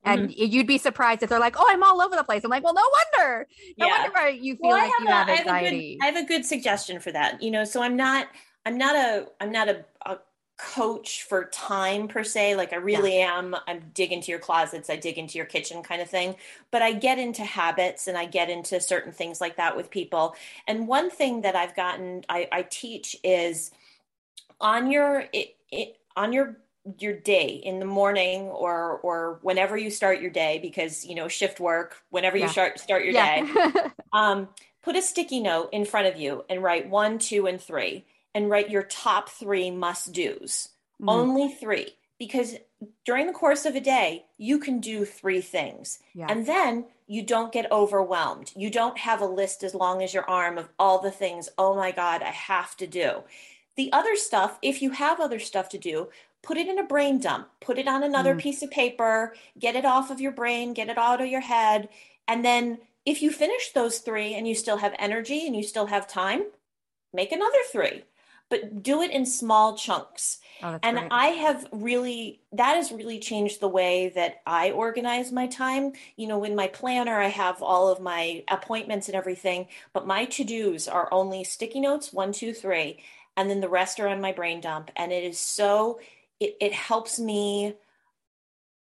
And 0.04 0.30
mm-hmm. 0.30 0.52
you'd 0.54 0.68
be 0.68 0.78
surprised 0.78 1.22
if 1.24 1.30
they're 1.30 1.40
like, 1.40 1.56
"Oh, 1.60 1.66
I'm 1.68 1.84
all 1.84 2.02
over 2.02 2.16
the 2.16 2.24
place." 2.24 2.44
I'm 2.44 2.50
like, 2.50 2.64
"Well, 2.64 2.74
no 2.74 2.84
wonder. 3.18 3.48
No 3.78 3.88
yeah. 3.88 4.04
wonder 4.04 4.30
you 4.30 4.56
feel 4.56 4.70
well, 4.70 4.78
like 4.78 4.92
have 4.92 5.02
you 5.02 5.08
a, 5.08 5.12
have 5.12 5.30
anxiety." 5.30 5.98
I 6.02 6.06
have, 6.06 6.14
good, 6.14 6.20
I 6.20 6.20
have 6.20 6.26
a 6.26 6.28
good 6.28 6.46
suggestion 6.46 7.00
for 7.00 7.12
that. 7.12 7.42
You 7.42 7.52
know, 7.52 7.66
so 7.66 7.82
I'm 7.82 7.98
not 7.98 8.28
I'm 8.68 8.78
not 8.78 8.96
a 8.96 9.28
I'm 9.40 9.52
not 9.52 9.70
a, 9.70 9.86
a 10.06 10.18
coach 10.58 11.24
for 11.24 11.46
time 11.46 12.08
per 12.08 12.24
se 12.24 12.56
like 12.56 12.74
i 12.74 12.78
really 12.78 13.20
yeah. 13.20 13.38
am 13.38 13.56
i'm 13.68 13.80
dig 13.94 14.12
into 14.12 14.32
your 14.32 14.40
closets 14.40 14.90
i 14.90 14.96
dig 14.96 15.20
into 15.20 15.38
your 15.38 15.46
kitchen 15.46 15.84
kind 15.84 16.02
of 16.02 16.10
thing 16.10 16.36
but 16.72 16.82
i 16.82 16.92
get 16.92 17.20
into 17.20 17.44
habits 17.44 18.08
and 18.08 18.18
i 18.18 18.26
get 18.26 18.50
into 18.50 18.82
certain 18.82 19.12
things 19.12 19.40
like 19.40 19.56
that 19.58 19.78
with 19.78 19.92
people 19.92 20.36
and 20.68 20.88
one 20.88 21.12
thing 21.12 21.42
that 21.42 21.56
i've 21.56 21.76
gotten 21.76 22.26
i, 22.28 22.48
I 22.52 22.64
teach 22.64 23.16
is 23.24 23.70
on 24.60 24.90
your 24.90 25.26
it, 25.32 25.56
it, 25.72 25.98
on 26.16 26.34
your 26.34 26.58
your 26.98 27.14
day 27.14 27.62
in 27.64 27.78
the 27.78 27.86
morning 27.86 28.46
or 28.46 28.98
or 29.04 29.38
whenever 29.44 29.78
you 29.78 29.92
start 29.92 30.22
your 30.22 30.32
day 30.32 30.58
because 30.60 31.06
you 31.06 31.14
know 31.14 31.28
shift 31.28 31.60
work 31.60 31.98
whenever 32.10 32.36
yeah. 32.36 32.46
you 32.46 32.52
start 32.52 32.80
start 32.80 33.04
your 33.04 33.14
yeah. 33.14 33.46
day 33.74 33.90
um, 34.12 34.48
put 34.82 34.96
a 34.96 35.04
sticky 35.04 35.40
note 35.40 35.70
in 35.72 35.86
front 35.86 36.08
of 36.08 36.18
you 36.18 36.44
and 36.50 36.64
write 36.64 36.90
one 36.90 37.20
two 37.20 37.46
and 37.46 37.62
three 37.62 38.04
and 38.38 38.52
write 38.52 38.70
your 38.70 38.84
top 38.84 39.30
three 39.30 39.72
must 39.72 40.14
do's. 40.14 40.70
Mm. 41.02 41.12
Only 41.12 41.50
three. 41.50 41.96
Because 42.20 42.56
during 43.04 43.26
the 43.26 43.34
course 43.34 43.66
of 43.66 43.76
a 43.76 43.82
day, 43.82 44.26
you 44.38 44.60
can 44.60 44.80
do 44.80 45.06
three 45.06 45.42
things. 45.42 46.00
And 46.30 46.46
then 46.46 46.86
you 47.08 47.24
don't 47.24 47.52
get 47.52 47.72
overwhelmed. 47.72 48.52
You 48.56 48.70
don't 48.70 48.98
have 49.00 49.22
a 49.22 49.26
list 49.26 49.64
as 49.64 49.74
long 49.74 50.04
as 50.04 50.14
your 50.14 50.30
arm 50.30 50.58
of 50.58 50.70
all 50.78 51.00
the 51.00 51.12
things, 51.12 51.50
oh 51.58 51.76
my 51.76 51.92
God, 51.92 52.22
I 52.22 52.30
have 52.30 52.78
to 52.78 52.88
do. 52.88 53.24
The 53.76 53.92
other 53.92 54.16
stuff, 54.16 54.60
if 54.62 54.82
you 54.82 54.92
have 54.92 55.20
other 55.20 55.40
stuff 55.40 55.70
to 55.70 55.78
do, 55.78 56.10
put 56.44 56.58
it 56.58 56.68
in 56.68 56.80
a 56.80 56.84
brain 56.84 57.20
dump, 57.20 57.50
put 57.60 57.78
it 57.78 57.88
on 57.88 58.04
another 58.04 58.36
mm. 58.36 58.40
piece 58.40 58.62
of 58.62 58.72
paper, 58.72 59.34
get 59.58 59.76
it 59.76 59.86
off 59.86 60.12
of 60.12 60.22
your 60.22 60.32
brain, 60.32 60.74
get 60.74 60.90
it 60.90 60.98
out 60.98 61.22
of 61.22 61.28
your 61.28 61.42
head. 61.42 61.90
And 62.28 62.44
then 62.44 62.80
if 63.06 63.22
you 63.22 63.32
finish 63.32 63.72
those 63.72 64.00
three 64.00 64.34
and 64.34 64.48
you 64.48 64.54
still 64.56 64.78
have 64.78 64.94
energy 65.00 65.46
and 65.48 65.56
you 65.56 65.64
still 65.64 65.88
have 65.88 66.08
time, 66.08 66.44
make 67.14 67.32
another 67.32 67.60
three, 67.72 68.04
but 68.50 68.82
do 68.82 69.02
it 69.02 69.12
in 69.12 69.26
small 69.26 69.78
chunks. 69.78 70.40
Oh, 70.64 70.80
and 70.82 70.98
great. 70.98 71.12
I 71.12 71.28
have 71.28 71.68
really, 71.72 72.42
that 72.54 72.76
has 72.76 72.92
really 72.92 73.20
changed 73.20 73.60
the 73.60 73.68
way 73.68 74.10
that 74.16 74.42
I 74.46 74.72
organize 74.72 75.32
my 75.32 75.48
time. 75.48 75.94
You 76.16 76.28
know, 76.28 76.44
in 76.44 76.56
my 76.56 76.68
planner, 76.68 77.20
I 77.20 77.28
have 77.28 77.62
all 77.62 77.90
of 77.90 78.00
my 78.00 78.44
appointments 78.48 79.08
and 79.08 79.16
everything, 79.16 79.68
but 79.94 80.08
my 80.08 80.26
to 80.26 80.44
dos 80.44 80.88
are 80.88 81.12
only 81.12 81.44
sticky 81.44 81.82
notes 81.82 82.14
one, 82.14 82.32
two, 82.32 82.54
three, 82.54 83.04
and 83.36 83.50
then 83.50 83.62
the 83.62 83.70
rest 83.70 84.00
are 84.00 84.08
on 84.08 84.22
my 84.22 84.32
brain 84.32 84.62
dump. 84.62 84.92
And 84.96 85.12
it 85.12 85.24
is 85.24 85.40
so, 85.40 86.00
it, 86.40 86.56
it 86.60 86.74
helps 86.74 87.20
me 87.20 87.76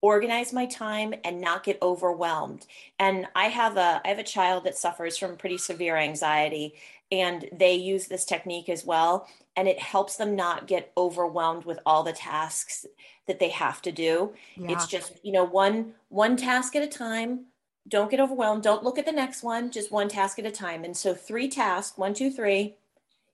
organize 0.02 0.52
my 0.52 0.66
time 0.66 1.14
and 1.24 1.40
not 1.40 1.64
get 1.64 1.82
overwhelmed 1.82 2.68
and 3.00 3.26
i 3.38 3.46
have 3.46 3.78
a 3.78 4.02
i 4.04 4.10
have 4.10 4.20
a 4.20 4.24
child 4.24 4.66
that 4.66 4.78
suffers 4.78 5.18
from 5.18 5.38
pretty 5.38 5.58
severe 5.58 5.96
anxiety 5.96 6.74
and 7.10 7.48
they 7.54 7.76
use 7.76 8.08
this 8.08 8.26
technique 8.26 8.68
as 8.68 8.86
well 8.86 9.30
and 9.56 9.68
it 9.68 9.80
helps 9.80 10.16
them 10.16 10.36
not 10.36 10.68
get 10.68 10.92
overwhelmed 10.98 11.66
with 11.66 11.80
all 11.86 12.04
the 12.04 12.14
tasks 12.14 12.86
that 13.28 13.40
they 13.40 13.50
have 13.50 13.82
to 13.84 13.92
do. 13.92 14.34
Yeah. 14.56 14.72
it's 14.72 14.88
just 14.88 15.14
you 15.24 15.32
know 15.32 15.44
one 15.44 15.94
one 16.10 16.36
task 16.36 16.76
at 16.76 16.84
a 16.84 16.88
time. 16.88 17.46
Don't 17.88 18.10
get 18.10 18.20
overwhelmed. 18.20 18.64
Don't 18.64 18.84
look 18.84 18.98
at 18.98 19.06
the 19.06 19.12
next 19.12 19.44
one 19.44 19.72
just 19.72 19.92
one 19.92 20.10
task 20.10 20.40
at 20.40 20.46
a 20.46 20.52
time. 20.52 20.84
And 20.84 20.96
so 20.96 21.14
three 21.14 21.50
tasks 21.50 21.98
one 21.98 22.14
two 22.14 22.32
three 22.32 22.76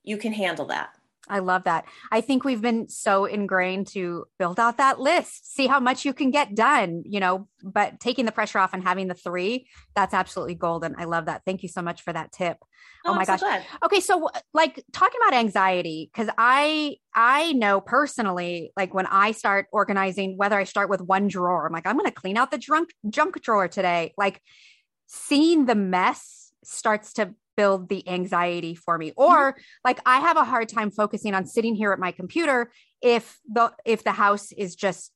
you 0.02 0.16
can 0.16 0.32
handle 0.32 0.66
that 0.66 0.94
I 1.30 1.38
love 1.38 1.64
that. 1.64 1.86
I 2.10 2.20
think 2.20 2.44
we've 2.44 2.60
been 2.60 2.88
so 2.88 3.24
ingrained 3.24 3.86
to 3.88 4.26
build 4.38 4.58
out 4.58 4.78
that 4.78 5.00
list, 5.00 5.54
see 5.54 5.66
how 5.66 5.80
much 5.80 6.04
you 6.04 6.12
can 6.12 6.30
get 6.30 6.54
done, 6.54 7.02
you 7.06 7.20
know, 7.20 7.48
but 7.62 8.00
taking 8.00 8.26
the 8.26 8.32
pressure 8.32 8.58
off 8.58 8.74
and 8.74 8.82
having 8.82 9.08
the 9.08 9.14
three, 9.14 9.68
that's 9.94 10.12
absolutely 10.12 10.56
golden. 10.56 10.94
I 10.98 11.04
love 11.04 11.26
that. 11.26 11.42
Thank 11.46 11.62
you 11.62 11.68
so 11.68 11.82
much 11.82 12.02
for 12.02 12.12
that 12.12 12.32
tip. 12.32 12.58
Oh, 13.06 13.12
oh 13.12 13.14
my 13.14 13.24
gosh. 13.24 13.40
So 13.40 13.58
okay, 13.84 14.00
so 14.00 14.28
like 14.52 14.82
talking 14.92 15.20
about 15.22 15.38
anxiety 15.38 16.10
cuz 16.14 16.28
I 16.36 16.96
I 17.14 17.52
know 17.52 17.80
personally 17.80 18.72
like 18.76 18.92
when 18.92 19.06
I 19.06 19.32
start 19.32 19.66
organizing 19.72 20.36
whether 20.36 20.58
I 20.58 20.64
start 20.64 20.90
with 20.90 21.00
one 21.00 21.28
drawer, 21.28 21.66
I'm 21.66 21.72
like 21.72 21.86
I'm 21.86 21.96
going 21.96 22.10
to 22.10 22.12
clean 22.12 22.36
out 22.36 22.50
the 22.50 22.58
junk 22.58 22.90
junk 23.08 23.40
drawer 23.40 23.68
today. 23.68 24.12
Like 24.18 24.42
seeing 25.06 25.66
the 25.66 25.74
mess 25.74 26.52
starts 26.64 27.14
to 27.14 27.34
build 27.60 27.90
the 27.90 28.08
anxiety 28.08 28.74
for 28.74 28.96
me. 28.96 29.12
Or 29.16 29.54
like 29.84 30.00
i 30.06 30.18
have 30.20 30.38
a 30.38 30.44
hard 30.44 30.68
time 30.76 30.90
focusing 30.90 31.34
on 31.34 31.44
sitting 31.44 31.74
here 31.74 31.92
at 31.92 31.98
my 31.98 32.12
computer 32.20 32.72
if 33.02 33.38
the 33.56 33.70
if 33.84 34.02
the 34.02 34.12
house 34.12 34.50
is 34.52 34.74
just 34.74 35.12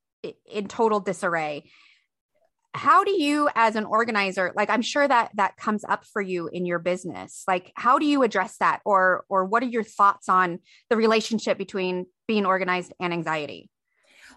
in 0.59 0.69
total 0.69 1.01
disarray. 1.01 1.55
How 2.75 3.03
do 3.05 3.13
you 3.13 3.49
as 3.55 3.77
an 3.77 3.87
organizer 3.87 4.53
like 4.55 4.69
i'm 4.69 4.83
sure 4.83 5.07
that 5.09 5.31
that 5.41 5.57
comes 5.57 5.85
up 5.85 6.05
for 6.13 6.21
you 6.21 6.41
in 6.53 6.67
your 6.67 6.81
business. 6.81 7.45
Like 7.49 7.73
how 7.77 7.99
do 7.99 8.05
you 8.05 8.23
address 8.23 8.59
that? 8.59 8.81
Or 8.85 9.25
or 9.31 9.47
what 9.47 9.63
are 9.63 9.73
your 9.77 9.87
thoughts 9.99 10.29
on 10.29 10.59
the 10.91 10.97
relationship 10.97 11.57
between 11.57 12.05
being 12.29 12.45
organized 12.45 12.93
and 13.01 13.11
anxiety? 13.11 13.71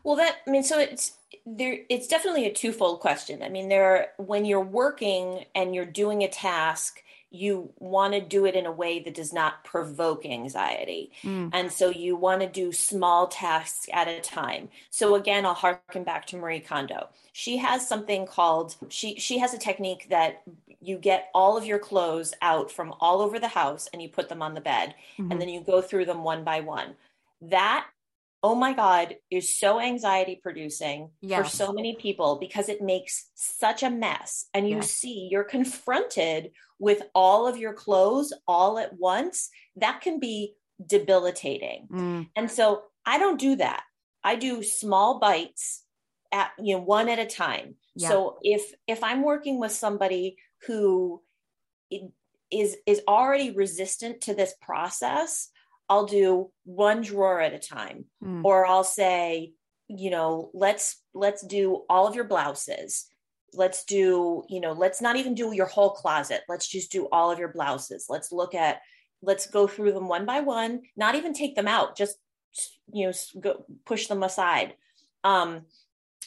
Well 0.06 0.16
that 0.16 0.38
i 0.48 0.50
mean 0.50 0.64
so 0.64 0.80
it's 0.80 1.18
there 1.46 1.76
it's 1.90 2.08
definitely 2.08 2.46
a 2.46 2.54
twofold 2.54 3.02
question. 3.02 3.44
I 3.44 3.50
mean 3.50 3.68
there 3.68 4.14
when 4.18 4.46
you're 4.46 4.70
working 4.84 5.44
and 5.54 5.76
you're 5.76 5.94
doing 6.04 6.24
a 6.24 6.30
task 6.30 7.02
you 7.30 7.74
want 7.78 8.14
to 8.14 8.22
do 8.22 8.46
it 8.46 8.56
in 8.56 8.66
a 8.66 8.72
way 8.72 9.00
that 9.00 9.14
does 9.14 9.34
not 9.34 9.64
provoke 9.64 10.26
anxiety. 10.26 11.12
Mm. 11.24 11.50
And 11.54 11.72
so 11.72 11.90
you 11.90 12.16
want 12.16 12.42
to 12.42 12.48
do 12.48 12.72
small 12.72 13.28
tasks 13.28 13.88
at 13.92 14.08
a 14.08 14.22
time. 14.22 14.70
So 14.92 15.16
again, 15.16 15.46
I'll 15.46 15.54
harken 15.54 16.04
back 16.04 16.26
to 16.28 16.38
Marie 16.38 16.62
Kondo. 16.62 17.10
She 17.34 17.58
has 17.58 17.88
something 17.88 18.26
called 18.26 18.76
she 18.90 19.20
she 19.20 19.40
has 19.40 19.54
a 19.54 19.60
technique 19.60 20.08
that 20.10 20.42
you 20.80 20.98
get 20.98 21.30
all 21.34 21.58
of 21.58 21.66
your 21.66 21.80
clothes 21.80 22.34
out 22.42 22.72
from 22.72 22.94
all 23.02 23.22
over 23.22 23.40
the 23.40 23.48
house 23.48 23.90
and 23.92 24.02
you 24.02 24.08
put 24.08 24.30
them 24.30 24.42
on 24.42 24.54
the 24.54 24.62
bed 24.62 24.96
mm-hmm. 25.18 25.32
and 25.32 25.42
then 25.42 25.50
you 25.50 25.62
go 25.62 25.82
through 25.82 26.06
them 26.06 26.24
one 26.24 26.44
by 26.44 26.62
one. 26.62 26.96
That 27.42 27.88
oh 28.44 28.56
my 28.56 28.74
God, 28.74 29.16
is 29.32 29.56
so 29.56 29.80
anxiety 29.80 30.40
producing 30.42 31.10
yes. 31.22 31.40
for 31.44 31.56
so 31.56 31.74
many 31.74 31.96
people 31.96 32.38
because 32.40 32.70
it 32.70 32.82
makes 32.82 33.30
such 33.36 33.84
a 33.84 33.90
mess. 33.90 34.46
And 34.54 34.70
you 34.70 34.78
yes. 34.78 34.92
see, 34.92 35.28
you're 35.32 35.44
confronted 35.44 36.52
with 36.80 37.02
all 37.16 37.48
of 37.48 37.58
your 37.58 37.74
clothes 37.74 38.34
all 38.48 38.78
at 38.78 38.98
once. 38.98 39.50
That 39.76 40.02
can 40.02 40.20
be 40.20 40.54
debilitating. 40.86 41.88
Mm. 41.92 42.30
And 42.36 42.52
so 42.52 42.84
I 43.06 43.18
don't 43.18 43.40
do 43.40 43.56
that. 43.56 43.84
I 44.24 44.36
do 44.36 44.62
small 44.64 45.20
bites 45.20 45.84
at 46.32 46.52
you 46.60 46.76
know 46.76 46.82
one 46.82 47.10
at 47.10 47.20
a 47.20 47.26
time. 47.26 47.76
Yeah. 47.96 48.10
So 48.10 48.38
if 48.42 48.74
if 48.88 49.04
I'm 49.04 49.24
working 49.24 49.60
with 49.60 49.72
somebody 49.72 50.38
who 50.68 51.22
is 52.52 52.78
is 52.86 53.02
already 53.08 53.52
resistant 53.52 54.22
to 54.22 54.34
this 54.34 54.54
process, 54.62 55.50
I'll 55.90 56.06
do 56.06 56.52
one 56.66 57.02
drawer 57.02 57.40
at 57.40 57.54
a 57.54 57.60
time 57.60 58.06
mm. 58.24 58.44
or 58.44 58.66
I'll 58.66 58.84
say, 58.84 59.54
you 59.88 60.10
know, 60.10 60.52
let's 60.54 61.02
let's 61.14 61.46
do 61.46 61.84
all 61.90 62.08
of 62.08 62.16
your 62.16 62.26
blouses. 62.26 63.08
Let's 63.54 63.86
do, 63.86 64.44
you 64.50 64.60
know, 64.60 64.74
let's 64.74 65.02
not 65.02 65.16
even 65.16 65.34
do 65.34 65.54
your 65.54 65.66
whole 65.66 65.92
closet. 65.92 66.42
Let's 66.50 66.68
just 66.68 66.92
do 66.92 67.08
all 67.12 67.32
of 67.32 67.40
your 67.40 67.54
blouses. 67.54 68.08
Let's 68.10 68.32
look 68.32 68.54
at 68.54 68.82
let's 69.22 69.48
go 69.48 69.68
through 69.68 69.94
them 69.94 70.08
one 70.08 70.26
by 70.26 70.42
one, 70.42 70.82
not 70.96 71.16
even 71.16 71.34
take 71.34 71.56
them 71.56 71.68
out, 71.68 71.98
just 71.98 72.18
you 72.92 73.08
know, 73.08 73.14
go 73.40 73.66
push 73.86 74.08
them 74.08 74.24
aside. 74.24 74.76
Um 75.24 75.66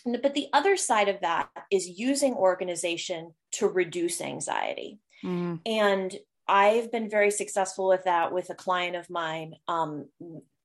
but 0.04 0.34
the 0.34 0.48
other 0.54 0.76
side 0.78 1.08
of 1.08 1.20
that 1.20 1.50
is 1.70 1.86
using 1.86 2.32
organization 2.32 3.34
to 3.52 3.68
reduce 3.68 4.20
anxiety. 4.22 4.98
Mm. 5.22 5.60
And 5.66 6.18
I've 6.50 6.90
been 6.90 7.08
very 7.08 7.30
successful 7.30 7.86
with 7.86 8.04
that 8.04 8.32
with 8.32 8.50
a 8.50 8.54
client 8.54 8.96
of 8.96 9.08
mine. 9.08 9.54
Um, 9.68 10.08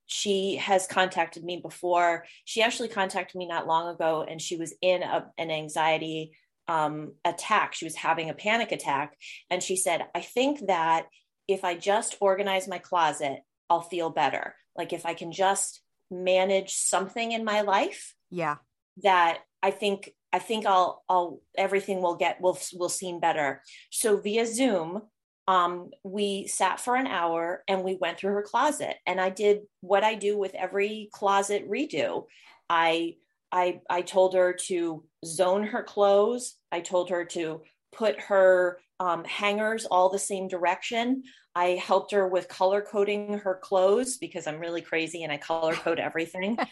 she 0.06 0.56
has 0.56 0.88
contacted 0.88 1.44
me 1.44 1.58
before. 1.58 2.24
She 2.44 2.60
actually 2.60 2.88
contacted 2.88 3.36
me 3.36 3.46
not 3.46 3.68
long 3.68 3.94
ago, 3.94 4.26
and 4.28 4.42
she 4.42 4.56
was 4.56 4.74
in 4.82 5.04
a, 5.04 5.26
an 5.38 5.52
anxiety 5.52 6.32
um, 6.66 7.12
attack. 7.24 7.74
She 7.74 7.84
was 7.84 7.94
having 7.94 8.30
a 8.30 8.34
panic 8.34 8.72
attack. 8.72 9.16
And 9.48 9.62
she 9.62 9.76
said, 9.76 10.06
I 10.12 10.20
think 10.20 10.66
that 10.66 11.06
if 11.46 11.64
I 11.64 11.76
just 11.76 12.16
organize 12.18 12.66
my 12.66 12.78
closet, 12.78 13.38
I'll 13.70 13.82
feel 13.82 14.10
better. 14.10 14.56
Like 14.76 14.92
if 14.92 15.06
I 15.06 15.14
can 15.14 15.30
just 15.30 15.82
manage 16.10 16.74
something 16.74 17.30
in 17.30 17.44
my 17.44 17.60
life. 17.60 18.14
Yeah. 18.30 18.56
That 19.04 19.38
I 19.62 19.70
think 19.70 20.10
I 20.32 20.38
think 20.38 20.66
I'll 20.66 21.04
I'll 21.08 21.40
everything 21.56 22.00
will 22.00 22.16
get 22.16 22.40
will 22.40 22.58
will 22.74 22.88
seem 22.88 23.20
better. 23.20 23.62
So 23.90 24.16
via 24.16 24.46
Zoom, 24.46 25.02
um, 25.48 25.90
we 26.02 26.46
sat 26.46 26.80
for 26.80 26.96
an 26.96 27.06
hour 27.06 27.62
and 27.68 27.84
we 27.84 27.96
went 28.00 28.18
through 28.18 28.32
her 28.32 28.42
closet. 28.42 28.96
And 29.06 29.20
i 29.20 29.30
did 29.30 29.60
what 29.80 30.04
i 30.04 30.14
do 30.14 30.38
with 30.38 30.54
every 30.54 31.08
closet 31.12 31.68
redo. 31.68 32.26
I 32.68 33.16
i 33.52 33.80
i 33.88 34.02
told 34.02 34.34
her 34.34 34.52
to 34.66 35.04
zone 35.24 35.64
her 35.64 35.82
clothes. 35.82 36.56
I 36.72 36.80
told 36.80 37.10
her 37.10 37.24
to 37.26 37.62
put 37.92 38.20
her 38.20 38.78
um, 38.98 39.24
hangers 39.24 39.84
all 39.84 40.08
the 40.08 40.18
same 40.18 40.48
direction. 40.48 41.22
I 41.54 41.80
helped 41.82 42.12
her 42.12 42.26
with 42.28 42.48
color 42.48 42.82
coding 42.82 43.38
her 43.38 43.58
clothes 43.62 44.18
because 44.18 44.46
i'm 44.46 44.58
really 44.58 44.82
crazy 44.82 45.22
and 45.22 45.32
i 45.32 45.36
color 45.36 45.74
code 45.74 46.00
everything. 46.00 46.58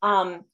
Um, 0.00 0.44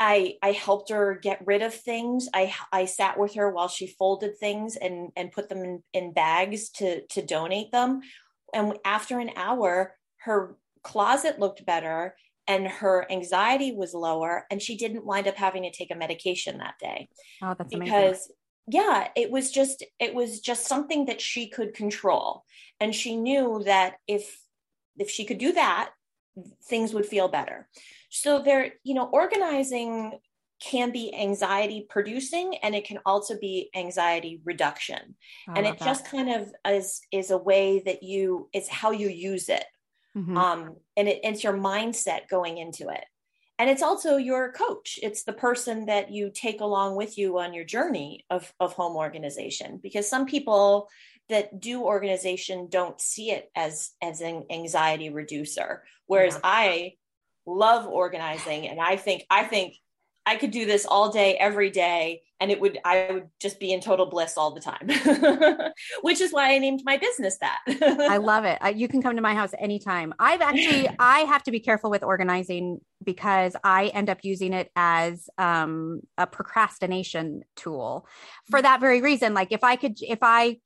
I 0.00 0.34
I 0.42 0.52
helped 0.52 0.90
her 0.90 1.18
get 1.20 1.46
rid 1.46 1.62
of 1.62 1.74
things. 1.74 2.28
I 2.34 2.54
I 2.72 2.84
sat 2.86 3.18
with 3.18 3.34
her 3.34 3.50
while 3.50 3.68
she 3.68 3.86
folded 3.86 4.38
things 4.38 4.76
and 4.76 5.10
and 5.16 5.32
put 5.32 5.48
them 5.48 5.58
in, 5.58 5.82
in 5.92 6.12
bags 6.12 6.70
to 6.70 7.06
to 7.06 7.22
donate 7.22 7.70
them. 7.70 8.00
And 8.52 8.78
after 8.84 9.18
an 9.18 9.30
hour, 9.36 9.96
her 10.18 10.56
closet 10.82 11.38
looked 11.38 11.64
better 11.64 12.14
and 12.46 12.68
her 12.68 13.10
anxiety 13.10 13.72
was 13.72 13.94
lower 13.94 14.46
and 14.50 14.60
she 14.60 14.76
didn't 14.76 15.06
wind 15.06 15.26
up 15.26 15.36
having 15.36 15.62
to 15.62 15.70
take 15.70 15.90
a 15.90 15.96
medication 15.96 16.58
that 16.58 16.74
day. 16.80 17.08
Oh, 17.42 17.54
that's 17.56 17.72
amazing. 17.72 17.84
because 17.84 18.30
amazing. 18.68 18.86
yeah, 18.86 19.08
it 19.16 19.30
was 19.30 19.50
just 19.50 19.84
it 19.98 20.14
was 20.14 20.40
just 20.40 20.66
something 20.66 21.06
that 21.06 21.20
she 21.20 21.48
could 21.48 21.74
control. 21.74 22.44
And 22.80 22.94
she 22.94 23.16
knew 23.16 23.62
that 23.64 23.94
if 24.06 24.38
if 24.98 25.10
she 25.10 25.24
could 25.24 25.38
do 25.38 25.52
that, 25.52 25.90
things 26.64 26.92
would 26.94 27.06
feel 27.06 27.28
better. 27.28 27.68
So 28.10 28.42
there, 28.42 28.74
you 28.82 28.94
know, 28.94 29.06
organizing 29.06 30.18
can 30.60 30.90
be 30.90 31.14
anxiety 31.14 31.86
producing 31.88 32.56
and 32.62 32.74
it 32.74 32.86
can 32.86 32.98
also 33.04 33.38
be 33.38 33.70
anxiety 33.74 34.40
reduction. 34.44 35.14
and 35.48 35.66
it 35.66 35.78
that. 35.78 35.84
just 35.84 36.06
kind 36.06 36.30
of 36.30 36.52
is 36.66 37.00
is 37.12 37.30
a 37.30 37.38
way 37.38 37.82
that 37.84 38.02
you 38.02 38.48
it's 38.52 38.68
how 38.68 38.90
you 38.90 39.08
use 39.08 39.48
it. 39.48 39.64
Mm-hmm. 40.16 40.36
Um, 40.36 40.76
and 40.96 41.08
it, 41.08 41.20
it's 41.24 41.42
your 41.42 41.54
mindset 41.54 42.28
going 42.28 42.58
into 42.58 42.88
it. 42.88 43.04
And 43.58 43.70
it's 43.70 43.82
also 43.82 44.16
your 44.16 44.52
coach. 44.52 44.98
It's 45.02 45.22
the 45.22 45.32
person 45.32 45.86
that 45.86 46.10
you 46.10 46.30
take 46.34 46.60
along 46.60 46.96
with 46.96 47.16
you 47.16 47.38
on 47.38 47.54
your 47.54 47.64
journey 47.64 48.24
of, 48.28 48.52
of 48.58 48.72
home 48.72 48.96
organization. 48.96 49.78
Because 49.82 50.08
some 50.08 50.26
people 50.26 50.88
that 51.28 51.60
do 51.60 51.82
organization 51.82 52.68
don't 52.68 53.00
see 53.00 53.30
it 53.30 53.50
as 53.56 53.90
as 54.02 54.20
an 54.20 54.44
anxiety 54.50 55.10
reducer. 55.10 55.84
Whereas 56.06 56.34
yeah. 56.34 56.40
I 56.44 56.92
love 57.46 57.86
organizing 57.86 58.68
and 58.68 58.80
I 58.80 58.96
think 58.96 59.24
I 59.30 59.44
think 59.44 59.76
I 60.26 60.36
could 60.36 60.52
do 60.52 60.64
this 60.64 60.86
all 60.86 61.12
day, 61.12 61.36
every 61.36 61.70
day, 61.70 62.22
and 62.40 62.50
it 62.50 62.58
would 62.60 62.78
I 62.84 63.08
would 63.10 63.28
just 63.40 63.60
be 63.60 63.72
in 63.72 63.80
total 63.80 64.06
bliss 64.06 64.38
all 64.38 64.54
the 64.54 64.60
time. 64.60 64.88
Which 66.02 66.20
is 66.20 66.32
why 66.32 66.54
I 66.54 66.58
named 66.58 66.82
my 66.84 66.96
business 66.96 67.38
that. 67.38 67.60
I 67.68 68.16
love 68.16 68.44
it. 68.44 68.58
you 68.76 68.88
can 68.88 69.02
come 69.02 69.16
to 69.16 69.22
my 69.22 69.34
house 69.34 69.52
anytime. 69.58 70.14
I've 70.18 70.40
actually 70.40 70.88
I 70.98 71.20
have 71.20 71.42
to 71.44 71.50
be 71.50 71.60
careful 71.60 71.90
with 71.90 72.02
organizing 72.02 72.80
because 73.02 73.54
I 73.62 73.88
end 73.88 74.08
up 74.08 74.18
using 74.22 74.54
it 74.54 74.70
as 74.76 75.28
um, 75.36 76.00
a 76.16 76.26
procrastination 76.26 77.42
tool 77.54 78.06
for 78.50 78.62
that 78.62 78.80
very 78.80 79.02
reason. 79.02 79.34
Like 79.34 79.52
if 79.52 79.62
I 79.62 79.76
could, 79.76 79.98
if 80.00 80.20
I 80.22 80.58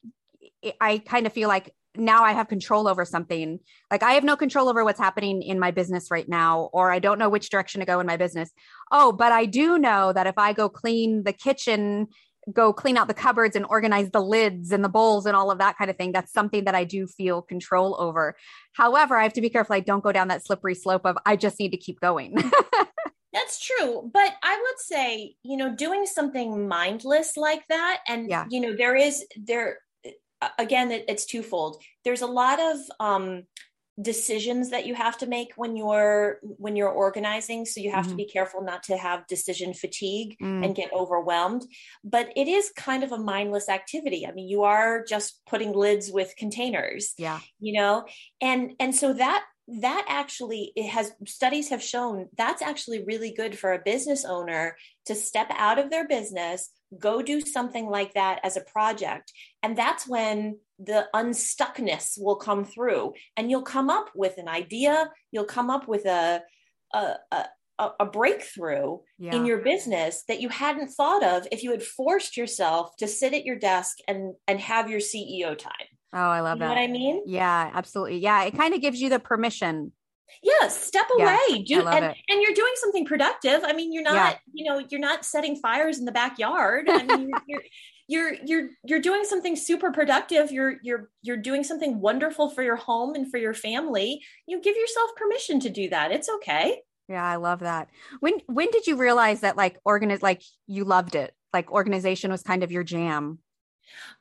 I 0.81 0.99
kind 0.99 1.27
of 1.27 1.33
feel 1.33 1.49
like 1.49 1.75
now 1.97 2.23
I 2.23 2.33
have 2.33 2.49
control 2.49 2.89
over 2.89 3.05
something. 3.05 3.59
Like 3.91 4.03
I 4.03 4.13
have 4.13 4.25
no 4.25 4.37
control 4.37 4.69
over 4.69 4.85
what's 4.85 5.01
happening 5.01 5.43
in 5.43 5.59
my 5.59 5.71
business 5.71 6.11
right 6.11 6.29
now, 6.29 6.71
or 6.73 6.93
I 6.93 6.99
don't 6.99 7.19
know 7.19 7.29
which 7.29 7.51
direction 7.51 7.81
to 7.81 7.87
go 7.87 8.01
in 8.01 8.07
my 8.07 8.17
business. 8.17 8.51
Oh, 8.91 9.13
but 9.13 9.33
I 9.33 9.47
do 9.47 9.79
know 9.79 10.13
that 10.13 10.27
if 10.27 10.39
I 10.39 10.53
go 10.53 10.69
clean 10.69 11.25
the 11.25 11.33
kitchen, 11.33 12.09
go 12.53 12.73
clean 12.73 12.97
out 12.97 13.09
the 13.09 13.15
cupboards 13.15 13.57
and 13.57 13.67
organize 13.69 14.11
the 14.11 14.21
lids 14.21 14.73
and 14.73 14.83
the 14.85 14.89
bowls 14.89 15.27
and 15.27 15.37
all 15.37 15.51
of 15.51 15.59
that 15.59 15.77
kind 15.77 15.91
of 15.91 15.97
thing, 15.97 16.13
that's 16.13 16.33
something 16.33 16.65
that 16.65 16.75
I 16.75 16.85
do 16.85 17.07
feel 17.07 17.43
control 17.43 17.97
over. 18.01 18.37
However, 18.75 19.17
I 19.17 19.25
have 19.25 19.35
to 19.35 19.41
be 19.41 19.51
careful 19.51 19.75
I 19.75 19.81
don't 19.81 20.05
go 20.05 20.13
down 20.13 20.29
that 20.29 20.47
slippery 20.47 20.75
slope 20.75 21.05
of 21.05 21.19
I 21.27 21.37
just 21.37 21.59
need 21.59 21.71
to 21.71 21.77
keep 21.77 22.01
going. 22.01 22.37
That's 23.33 23.61
true. 23.61 24.11
But 24.13 24.33
I 24.43 24.57
would 24.57 24.79
say, 24.79 25.35
you 25.43 25.57
know, 25.59 25.75
doing 25.75 26.07
something 26.07 26.67
mindless 26.67 27.37
like 27.37 27.63
that, 27.69 28.01
and, 28.09 28.29
yeah. 28.29 28.47
you 28.51 28.61
know, 28.61 28.75
there 28.75 28.97
is, 28.97 29.25
there, 29.37 29.79
again 30.59 30.91
it, 30.91 31.05
it's 31.09 31.27
twofold. 31.27 31.83
There's 32.05 32.23
a 32.23 32.27
lot 32.27 32.61
of 32.61 32.79
um, 33.01 33.45
decisions 34.01 34.71
that 34.71 34.87
you 34.87 34.95
have 34.95 35.19
to 35.19 35.27
make 35.27 35.53
when 35.57 35.77
you're 35.77 36.39
when 36.43 36.77
you're 36.77 36.89
organizing. 36.89 37.65
So 37.65 37.81
you 37.81 37.91
have 37.91 38.05
mm-hmm. 38.05 38.13
to 38.13 38.17
be 38.17 38.27
careful 38.27 38.63
not 38.63 38.85
to 38.85 38.97
have 38.97 39.27
decision 39.27 39.75
fatigue 39.75 40.37
mm. 40.41 40.65
and 40.65 40.75
get 40.75 40.93
overwhelmed. 40.93 41.67
But 42.05 42.33
it 42.37 42.47
is 42.47 42.73
kind 42.77 43.03
of 43.03 43.13
a 43.13 43.19
mindless 43.19 43.69
activity. 43.69 44.27
I 44.27 44.33
mean 44.33 44.49
you 44.49 44.63
are 44.63 45.05
just 45.05 45.41
putting 45.47 45.73
lids 45.73 46.11
with 46.13 46.35
containers 46.37 47.15
yeah. 47.19 47.41
you 47.59 47.79
know? 47.79 48.07
And 48.41 48.73
and 48.79 48.95
so 48.95 49.13
that 49.15 49.45
that 49.81 50.05
actually 50.09 50.73
it 50.77 50.89
has 50.89 51.13
studies 51.27 51.69
have 51.69 51.83
shown 51.83 52.27
that's 52.37 52.63
actually 52.63 53.05
really 53.05 53.33
good 53.33 53.59
for 53.59 53.75
a 53.75 53.79
business 53.79 54.25
owner 54.25 54.77
to 55.09 55.15
step 55.15 55.49
out 55.51 55.79
of 55.79 55.91
their 55.91 56.07
business 56.07 56.71
go 56.99 57.21
do 57.21 57.41
something 57.41 57.87
like 57.87 58.15
that 58.15 58.41
as 58.43 58.57
a 58.57 58.63
project. 58.63 59.33
And 59.63 59.77
that's 59.77 60.09
when 60.09 60.59
the 60.79 61.07
unstuckness 61.15 62.17
will 62.19 62.37
come 62.37 62.65
through 62.65 63.13
and 63.37 63.51
you'll 63.51 63.63
come 63.63 63.91
up 63.91 64.11
with 64.15 64.39
an 64.39 64.49
idea, 64.49 65.11
you'll 65.31 65.45
come 65.45 65.71
up 65.71 65.89
with 65.89 66.07
a, 66.07 66.43
a, 66.95 67.15
a 67.33 67.45
a, 68.01 68.07
breakthrough 68.07 68.99
yeah. 69.21 69.37
in 69.37 69.47
your 69.47 69.59
business 69.59 70.25
that 70.27 70.41
you 70.41 70.49
hadn't 70.49 70.89
thought 70.89 71.23
of 71.23 71.47
if 71.53 71.63
you 71.63 71.71
had 71.71 71.81
forced 71.81 72.37
yourself 72.37 72.97
to 72.97 73.07
sit 73.07 73.33
at 73.33 73.45
your 73.45 73.57
desk 73.57 73.99
and 74.09 74.35
and 74.49 74.59
have 74.59 74.91
your 74.91 74.99
CEO 74.99 75.57
time. 75.57 75.73
Oh, 76.13 76.19
I 76.19 76.41
love 76.41 76.57
you 76.57 76.65
that. 76.65 76.71
what 76.71 76.79
I 76.79 76.89
mean? 76.89 77.23
Yeah, 77.27 77.71
absolutely. 77.73 78.19
Yeah, 78.19 78.43
it 78.43 78.57
kind 78.57 78.75
of 78.75 78.81
gives 78.81 79.01
you 79.01 79.11
the 79.11 79.21
permission 79.21 79.93
yeah 80.43 80.69
step 80.69 81.07
away 81.17 81.39
yeah, 81.49 81.81
do 81.81 81.87
and, 81.87 82.05
it. 82.05 82.17
and 82.29 82.43
you're 82.43 82.55
doing 82.55 82.73
something 82.77 83.05
productive. 83.07 83.61
I 83.65 83.73
mean 83.73 83.93
you're 83.93 84.03
not 84.03 84.15
yeah. 84.15 84.37
you 84.53 84.65
know 84.65 84.85
you're 84.91 85.01
not 85.01 85.25
setting 85.25 85.57
fires 85.57 85.99
in 85.99 86.05
the 86.05 86.13
backyard. 86.13 86.89
I 86.89 87.03
mean 87.03 87.31
you're, 87.47 87.63
you're 88.09 88.35
you're 88.45 88.69
you're 88.85 89.01
doing 89.01 89.25
something 89.25 89.57
super 89.57 89.93
productive. 89.93 90.51
You're 90.51 90.77
you're 90.83 91.11
you're 91.23 91.37
doing 91.37 91.65
something 91.65 92.01
wonderful 92.01 92.51
for 92.51 92.63
your 92.63 92.77
home 92.77 93.15
and 93.15 93.31
for 93.31 93.39
your 93.39 93.55
family. 93.55 94.23
You 94.47 94.61
give 94.61 94.77
yourself 94.77 95.11
permission 95.17 95.61
to 95.61 95.71
do 95.71 95.91
that. 95.91 96.11
It's 96.13 96.29
okay. 96.29 96.81
Yeah 97.09 97.25
i 97.25 97.37
love 97.37 97.61
that. 97.61 97.89
When 98.21 98.35
when 98.47 98.71
did 98.71 98.87
you 98.87 98.97
realize 98.97 99.41
that 99.41 99.57
like 99.57 99.79
organize 99.85 100.23
like 100.23 100.43
you 100.67 100.85
loved 100.85 101.15
it? 101.15 101.35
Like 101.53 101.71
organization 101.71 102.31
was 102.31 102.43
kind 102.43 102.63
of 102.63 102.73
your 102.73 102.85
jam? 102.85 103.39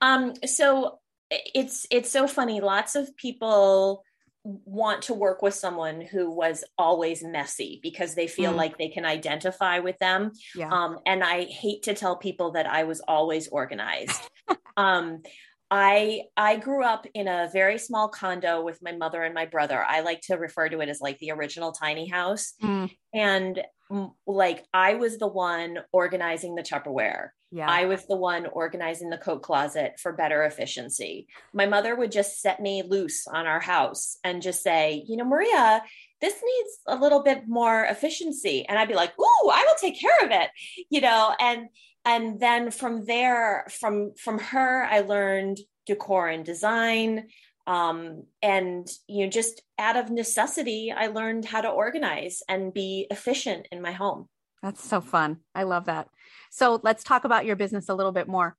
Um 0.01 0.33
so 0.45 0.99
it's 1.29 1.85
it's 1.91 2.11
so 2.11 2.27
funny. 2.27 2.61
Lots 2.61 2.95
of 2.95 3.15
people 3.17 4.03
want 4.65 5.01
to 5.03 5.13
work 5.13 5.41
with 5.41 5.53
someone 5.53 5.99
who 5.99 6.31
was 6.31 6.63
always 6.77 7.21
messy 7.21 7.79
because 7.83 8.15
they 8.15 8.27
feel 8.27 8.53
mm. 8.53 8.55
like 8.55 8.77
they 8.77 8.87
can 8.87 9.05
identify 9.05 9.79
with 9.79 9.97
them. 9.99 10.31
Yeah. 10.55 10.69
Um, 10.71 10.99
and 11.05 11.21
I 11.21 11.43
hate 11.45 11.83
to 11.83 11.93
tell 11.93 12.15
people 12.15 12.51
that 12.51 12.65
I 12.65 12.83
was 12.83 13.01
always 13.01 13.49
organized. 13.49 14.21
um, 14.77 15.21
I 15.69 16.23
I 16.37 16.57
grew 16.57 16.83
up 16.83 17.05
in 17.13 17.27
a 17.27 17.49
very 17.51 17.77
small 17.77 18.07
condo 18.07 18.63
with 18.63 18.81
my 18.81 18.93
mother 18.93 19.23
and 19.23 19.33
my 19.33 19.45
brother. 19.45 19.83
I 19.83 20.01
like 20.01 20.21
to 20.21 20.35
refer 20.35 20.69
to 20.69 20.79
it 20.79 20.89
as 20.89 21.01
like 21.01 21.19
the 21.19 21.31
original 21.31 21.71
tiny 21.71 22.07
house. 22.07 22.53
Mm. 22.63 22.91
And 23.13 23.61
like 24.25 24.65
I 24.73 24.95
was 24.95 25.17
the 25.17 25.27
one 25.27 25.79
organizing 25.91 26.55
the 26.55 26.63
Tupperware. 26.63 27.29
Yeah. 27.51 27.69
I 27.69 27.85
was 27.85 28.05
the 28.05 28.17
one 28.17 28.45
organizing 28.47 29.09
the 29.09 29.17
coat 29.17 29.41
closet 29.41 29.93
for 30.01 30.11
better 30.11 30.43
efficiency. 30.43 31.27
My 31.53 31.65
mother 31.65 31.95
would 31.95 32.11
just 32.11 32.41
set 32.41 32.61
me 32.61 32.83
loose 32.83 33.25
on 33.25 33.47
our 33.47 33.61
house 33.61 34.17
and 34.23 34.41
just 34.41 34.61
say, 34.61 35.05
you 35.07 35.15
know, 35.15 35.23
Maria, 35.23 35.81
this 36.19 36.33
needs 36.33 36.79
a 36.87 36.95
little 36.97 37.23
bit 37.23 37.43
more 37.47 37.85
efficiency. 37.85 38.65
And 38.67 38.77
I'd 38.77 38.89
be 38.89 38.95
like, 38.95 39.17
ooh, 39.17 39.49
I 39.49 39.63
will 39.65 39.75
take 39.79 39.99
care 39.99 40.19
of 40.23 40.31
it, 40.31 40.49
you 40.89 40.99
know, 40.99 41.33
and 41.39 41.69
and 42.07 42.39
then 42.39 42.71
from 42.71 43.03
there, 43.03 43.67
from 43.69 44.13
from 44.15 44.39
her, 44.39 44.85
I 44.85 45.01
learned 45.01 45.59
decor 45.85 46.29
and 46.29 46.45
design. 46.45 47.27
Um, 47.67 48.23
and 48.41 48.87
you 49.07 49.25
know, 49.25 49.29
just 49.29 49.61
out 49.77 49.97
of 49.97 50.09
necessity, 50.09 50.93
I 50.95 51.07
learned 51.07 51.43
how 51.43 51.59
to 51.59 51.67
organize 51.67 52.41
and 52.47 52.73
be 52.73 53.07
efficient 53.11 53.67
in 53.73 53.81
my 53.81 53.91
home. 53.91 54.29
That's 54.63 54.81
so 54.81 55.01
fun. 55.01 55.41
I 55.53 55.63
love 55.63 55.85
that. 55.85 56.07
So 56.49 56.79
let's 56.81 57.03
talk 57.03 57.25
about 57.25 57.45
your 57.45 57.57
business 57.57 57.89
a 57.89 57.93
little 57.93 58.13
bit 58.13 58.29
more. 58.29 58.55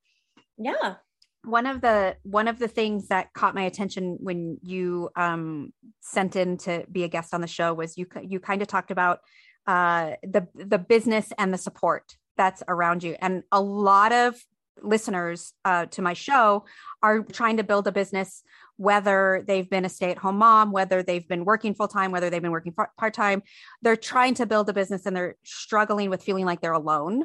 Yeah. 0.59 0.97
One 1.43 1.65
of 1.65 1.81
the 1.81 2.17
one 2.25 2.49
of 2.49 2.59
the 2.59 2.69
things 2.69 3.09
that 3.09 3.33
caught 3.33 3.55
my 3.55 3.63
attention 3.63 4.19
when 4.21 4.59
you 4.63 5.09
um, 5.17 5.73
sent 6.01 6.37
in 6.37 6.59
to 6.59 6.85
be 6.93 7.05
a 7.05 7.09
guest 7.09 7.33
on 7.33 7.41
the 7.41 7.47
show 7.47 7.73
was 7.73 7.97
you 7.97 8.07
you 8.23 8.41
kind 8.41 8.61
of 8.61 8.69
talked 8.69 8.91
about 8.91 9.21
uh, 9.67 10.13
the 10.23 10.47
the 10.55 10.79
business 10.79 11.33
and 11.39 11.55
the 11.55 11.59
support 11.59 12.15
that's 12.39 12.63
around 12.67 13.03
you, 13.03 13.17
and 13.21 13.43
a 13.53 13.61
lot 13.61 14.13
of 14.13 14.35
listeners 14.83 15.53
uh, 15.65 15.87
to 15.87 16.03
my 16.03 16.13
show 16.15 16.65
are 17.03 17.23
trying 17.23 17.57
to 17.59 17.65
build 17.65 17.87
a 17.87 17.93
business 17.93 18.43
whether 18.77 19.45
they've 19.47 19.69
been 19.69 19.85
a 19.85 19.89
stay-at-home 19.89 20.39
mom 20.39 20.71
whether 20.71 21.03
they've 21.03 21.27
been 21.29 21.45
working 21.45 21.75
full-time 21.75 22.13
whether 22.13 22.31
they've 22.31 22.43
been 22.43 22.53
working 22.53 22.73
part-time. 22.73 23.43
They're 23.83 23.97
trying 23.97 24.35
to 24.35 24.47
build 24.47 24.69
a 24.69 24.73
business 24.73 25.05
and 25.05 25.17
they're 25.17 25.37
struggling 25.45 26.11
with 26.11 26.23
feeling 26.23 26.45
like 26.45 26.61
they're 26.61 26.73
alone. 26.73 27.25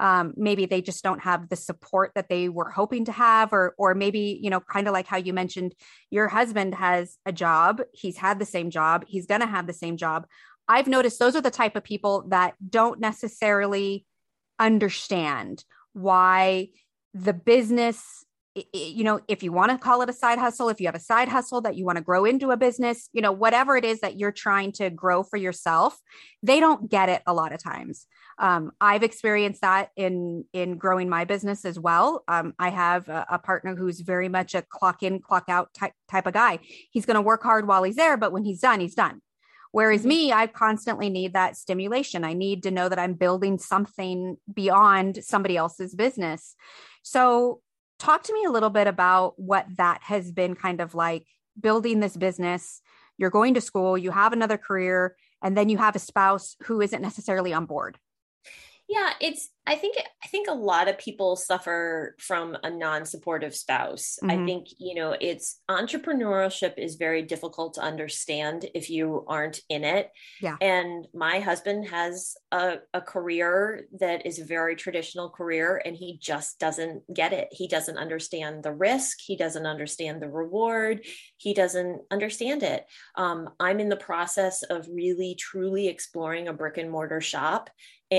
Um, 0.00 0.34
maybe 0.36 0.66
they 0.66 0.82
just 0.82 1.04
don't 1.04 1.20
have 1.20 1.48
the 1.48 1.56
support 1.56 2.12
that 2.14 2.28
they 2.28 2.48
were 2.48 2.70
hoping 2.70 3.04
to 3.04 3.12
have 3.12 3.52
or 3.52 3.74
or 3.78 3.94
maybe 3.94 4.40
you 4.42 4.50
know 4.50 4.60
kind 4.60 4.88
of 4.88 4.92
like 4.92 5.06
how 5.06 5.18
you 5.18 5.32
mentioned 5.32 5.74
your 6.10 6.28
husband 6.28 6.74
has 6.74 7.16
a 7.26 7.32
job. 7.32 7.82
He's 7.92 8.16
had 8.16 8.38
the 8.38 8.44
same 8.46 8.70
job. 8.70 9.04
He's 9.06 9.26
going 9.26 9.40
to 9.40 9.46
have 9.46 9.66
the 9.66 9.72
same 9.72 9.96
job. 9.96 10.26
I've 10.66 10.88
noticed 10.88 11.18
those 11.18 11.36
are 11.36 11.42
the 11.42 11.50
type 11.50 11.76
of 11.76 11.84
people 11.84 12.24
that 12.28 12.54
don't 12.68 12.98
necessarily 12.98 14.06
understand 14.58 15.64
why 15.92 16.68
the 17.12 17.32
business 17.32 18.24
you 18.72 19.02
know, 19.02 19.20
if 19.26 19.42
you 19.42 19.50
want 19.50 19.72
to 19.72 19.78
call 19.78 20.00
it 20.02 20.08
a 20.08 20.12
side 20.12 20.38
hustle, 20.38 20.68
if 20.68 20.80
you 20.80 20.86
have 20.86 20.94
a 20.94 21.00
side 21.00 21.28
hustle 21.28 21.60
that 21.62 21.76
you 21.76 21.84
want 21.84 21.98
to 21.98 22.04
grow 22.04 22.24
into 22.24 22.52
a 22.52 22.56
business, 22.56 23.08
you 23.12 23.20
know, 23.20 23.32
whatever 23.32 23.76
it 23.76 23.84
is 23.84 24.00
that 24.00 24.16
you're 24.16 24.30
trying 24.30 24.70
to 24.70 24.90
grow 24.90 25.24
for 25.24 25.36
yourself, 25.36 25.98
they 26.42 26.60
don't 26.60 26.88
get 26.88 27.08
it 27.08 27.20
a 27.26 27.34
lot 27.34 27.52
of 27.52 27.60
times. 27.60 28.06
Um, 28.38 28.70
I've 28.80 29.02
experienced 29.02 29.60
that 29.62 29.90
in 29.96 30.44
in 30.52 30.76
growing 30.76 31.08
my 31.08 31.24
business 31.24 31.64
as 31.64 31.78
well. 31.78 32.22
Um, 32.28 32.54
I 32.58 32.70
have 32.70 33.08
a, 33.08 33.26
a, 33.30 33.38
partner 33.38 33.76
who's 33.76 34.00
very 34.00 34.28
much 34.28 34.54
a 34.54 34.62
clock 34.62 35.02
in, 35.02 35.20
clock 35.20 35.44
out 35.48 35.72
type 35.74 35.92
type 36.08 36.26
of 36.26 36.34
guy. 36.34 36.58
He's 36.90 37.06
going 37.06 37.16
to 37.16 37.22
work 37.22 37.42
hard 37.42 37.66
while 37.66 37.82
he's 37.82 37.96
there, 37.96 38.16
but 38.16 38.32
when 38.32 38.44
he's 38.44 38.60
done, 38.60 38.80
he's 38.80 38.94
done. 38.94 39.20
Whereas 39.74 40.02
mm-hmm. 40.02 40.08
me, 40.08 40.32
I 40.32 40.46
constantly 40.46 41.10
need 41.10 41.32
that 41.32 41.56
stimulation. 41.56 42.22
I 42.22 42.32
need 42.32 42.62
to 42.62 42.70
know 42.70 42.88
that 42.88 43.00
I'm 43.00 43.14
building 43.14 43.58
something 43.58 44.36
beyond 44.54 45.24
somebody 45.24 45.56
else's 45.56 45.96
business. 45.96 46.54
So 47.02 47.60
talk 47.98 48.22
to 48.22 48.32
me 48.32 48.44
a 48.44 48.52
little 48.52 48.70
bit 48.70 48.86
about 48.86 49.36
what 49.36 49.66
that 49.76 49.98
has 50.04 50.30
been 50.30 50.54
kind 50.54 50.80
of 50.80 50.94
like 50.94 51.26
building 51.60 51.98
this 51.98 52.16
business. 52.16 52.82
You're 53.18 53.30
going 53.30 53.54
to 53.54 53.60
school, 53.60 53.98
you 53.98 54.12
have 54.12 54.32
another 54.32 54.58
career, 54.58 55.16
and 55.42 55.56
then 55.56 55.68
you 55.68 55.78
have 55.78 55.96
a 55.96 55.98
spouse 55.98 56.54
who 56.62 56.80
isn't 56.80 57.02
necessarily 57.02 57.52
on 57.52 57.66
board. 57.66 57.98
Yeah, 58.88 59.12
it's 59.20 59.48
I 59.66 59.76
think 59.76 59.96
I 60.22 60.28
think 60.28 60.46
a 60.48 60.54
lot 60.54 60.88
of 60.88 60.98
people 60.98 61.36
suffer 61.36 62.14
from 62.18 62.56
a 62.62 62.70
non-supportive 62.70 63.54
spouse. 63.54 64.18
Mm-hmm. 64.22 64.30
I 64.30 64.44
think, 64.44 64.66
you 64.78 64.94
know, 64.94 65.16
it's 65.18 65.60
entrepreneurship 65.70 66.74
is 66.76 66.96
very 66.96 67.22
difficult 67.22 67.74
to 67.74 67.80
understand 67.80 68.66
if 68.74 68.90
you 68.90 69.24
aren't 69.26 69.60
in 69.70 69.84
it. 69.84 70.10
Yeah. 70.42 70.56
And 70.60 71.06
my 71.14 71.40
husband 71.40 71.88
has 71.88 72.34
a, 72.52 72.76
a 72.92 73.00
career 73.00 73.86
that 74.00 74.26
is 74.26 74.38
a 74.38 74.44
very 74.44 74.76
traditional 74.76 75.30
career 75.30 75.80
and 75.82 75.96
he 75.96 76.18
just 76.20 76.58
doesn't 76.58 77.02
get 77.12 77.32
it. 77.32 77.48
He 77.52 77.66
doesn't 77.66 77.96
understand 77.96 78.62
the 78.62 78.72
risk, 78.72 79.18
he 79.24 79.34
doesn't 79.36 79.66
understand 79.66 80.20
the 80.20 80.28
reward, 80.28 81.06
he 81.38 81.54
doesn't 81.54 82.02
understand 82.10 82.62
it. 82.62 82.84
Um, 83.16 83.48
I'm 83.58 83.80
in 83.80 83.88
the 83.88 83.96
process 83.96 84.62
of 84.62 84.86
really 84.92 85.36
truly 85.36 85.88
exploring 85.88 86.48
a 86.48 86.52
brick 86.52 86.76
and 86.76 86.90
mortar 86.90 87.22
shop 87.22 87.70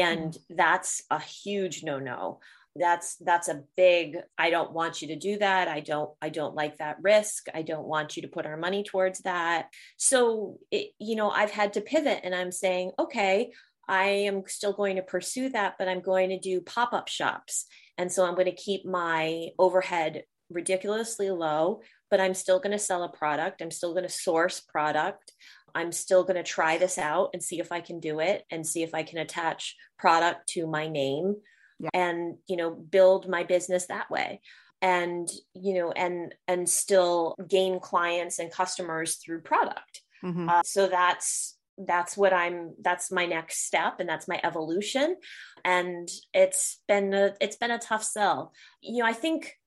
and 0.01 0.37
that's 0.49 1.03
a 1.09 1.19
huge 1.19 1.83
no 1.83 1.99
no 1.99 2.39
that's 2.75 3.15
that's 3.17 3.47
a 3.47 3.63
big 3.77 4.17
i 4.37 4.49
don't 4.49 4.73
want 4.73 5.01
you 5.01 5.07
to 5.09 5.15
do 5.15 5.37
that. 5.37 5.67
I 5.67 5.79
don't 5.79 6.09
i 6.21 6.29
don't 6.29 6.55
like 6.55 6.77
that 6.77 6.97
risk. 7.01 7.47
I 7.53 7.61
don't 7.61 7.87
want 7.87 8.15
you 8.15 8.23
to 8.23 8.27
put 8.27 8.45
our 8.45 8.57
money 8.57 8.83
towards 8.83 9.19
that. 9.19 9.69
So 9.97 10.57
it, 10.71 10.91
you 10.99 11.15
know 11.15 11.29
i've 11.29 11.51
had 11.51 11.73
to 11.73 11.81
pivot 11.81 12.21
and 12.23 12.35
i'm 12.35 12.51
saying 12.51 12.91
okay 12.99 13.51
i 13.87 14.05
am 14.29 14.43
still 14.47 14.73
going 14.73 14.97
to 14.97 15.03
pursue 15.03 15.49
that 15.49 15.75
but 15.79 15.87
i'm 15.87 16.01
going 16.01 16.29
to 16.29 16.39
do 16.39 16.61
pop-up 16.61 17.07
shops. 17.07 17.65
And 17.97 18.11
so 18.11 18.25
i'm 18.25 18.35
going 18.35 18.53
to 18.53 18.63
keep 18.67 18.85
my 18.85 19.47
overhead 19.57 20.23
ridiculously 20.49 21.29
low 21.31 21.81
but 22.11 22.19
i'm 22.19 22.33
still 22.33 22.59
going 22.59 22.73
to 22.73 22.79
sell 22.89 23.03
a 23.03 23.09
product. 23.09 23.61
I'm 23.61 23.71
still 23.71 23.93
going 23.93 24.03
to 24.03 24.09
source 24.09 24.59
product 24.59 25.31
I'm 25.75 25.91
still 25.91 26.23
going 26.23 26.37
to 26.37 26.43
try 26.43 26.77
this 26.77 26.97
out 26.97 27.31
and 27.33 27.43
see 27.43 27.59
if 27.59 27.71
I 27.71 27.81
can 27.81 27.99
do 27.99 28.19
it 28.19 28.43
and 28.49 28.65
see 28.65 28.81
if 28.81 28.95
I 28.95 29.03
can 29.03 29.17
attach 29.17 29.75
product 29.99 30.49
to 30.49 30.65
my 30.65 30.87
name 30.87 31.35
yeah. 31.79 31.89
and, 31.93 32.37
you 32.47 32.55
know, 32.55 32.71
build 32.71 33.27
my 33.27 33.43
business 33.43 33.87
that 33.87 34.09
way 34.09 34.41
and, 34.81 35.27
you 35.53 35.73
know, 35.75 35.91
and, 35.91 36.33
and 36.47 36.69
still 36.69 37.35
gain 37.47 37.79
clients 37.79 38.39
and 38.39 38.51
customers 38.51 39.15
through 39.15 39.41
product. 39.41 40.01
Mm-hmm. 40.23 40.49
Uh, 40.49 40.61
so 40.63 40.87
that's, 40.87 41.57
that's 41.77 42.15
what 42.15 42.31
I'm 42.31 42.73
that's 42.81 43.11
my 43.11 43.25
next 43.25 43.65
step 43.65 43.99
and 43.99 44.07
that's 44.07 44.29
my 44.29 44.39
evolution 44.45 45.17
and 45.65 46.07
it's 46.33 46.79
been 46.87 47.13
a 47.13 47.33
it's 47.41 47.57
been 47.57 47.69
a 47.69 47.77
tough 47.77 48.01
sell. 48.01 48.53
You 48.81 48.99
know, 48.99 49.05
I 49.05 49.11
think 49.11 49.57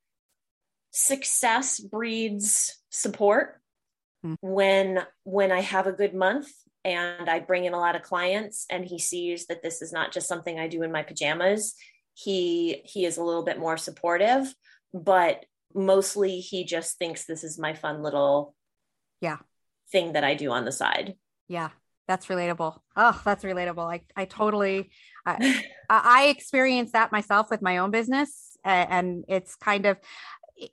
success 0.91 1.79
breeds 1.79 2.79
support 2.91 3.61
mm-hmm. 4.25 4.35
when 4.41 5.05
when 5.25 5.53
I 5.53 5.61
have 5.61 5.87
a 5.87 5.93
good 5.93 6.15
month 6.15 6.49
and 6.85 7.29
I 7.29 7.41
bring 7.41 7.65
in 7.65 7.75
a 7.75 7.79
lot 7.79 7.97
of 7.97 8.03
clients 8.03 8.67
and 8.71 8.85
he 8.85 8.99
sees 8.99 9.47
that 9.47 9.63
this 9.63 9.83
is 9.83 9.93
not 9.93 10.13
just 10.13 10.29
something 10.29 10.59
I 10.59 10.69
do 10.69 10.83
in 10.83 10.93
my 10.93 11.03
pajamas, 11.03 11.75
he 12.15 12.83
he 12.85 13.05
is 13.05 13.17
a 13.17 13.25
little 13.25 13.45
bit 13.45 13.59
more 13.59 13.77
supportive, 13.77 14.55
but 14.93 15.45
mostly 15.75 16.41
he 16.41 16.65
just 16.65 16.99
thinks 16.99 17.25
this 17.25 17.45
is 17.45 17.59
my 17.59 17.75
fun 17.75 18.03
little 18.03 18.55
yeah 19.21 19.39
thing 19.91 20.13
that 20.13 20.25
I 20.25 20.35
do 20.35 20.51
on 20.51 20.65
the 20.65 20.73
side. 20.73 21.15
Yeah. 21.49 21.71
That's 22.07 22.27
relatable. 22.27 22.79
Oh, 22.97 23.21
that's 23.23 23.45
relatable. 23.45 23.93
I, 23.93 24.01
I 24.17 24.25
totally, 24.25 24.91
I, 25.27 25.63
I 25.91 26.27
experienced 26.29 26.95
that 26.95 27.13
myself 27.13 27.51
with 27.51 27.61
my 27.61 27.79
own 27.79 27.91
business. 27.91 28.57
And 28.65 29.25
it's 29.29 29.55
kind 29.57 29.87
of, 29.87 29.99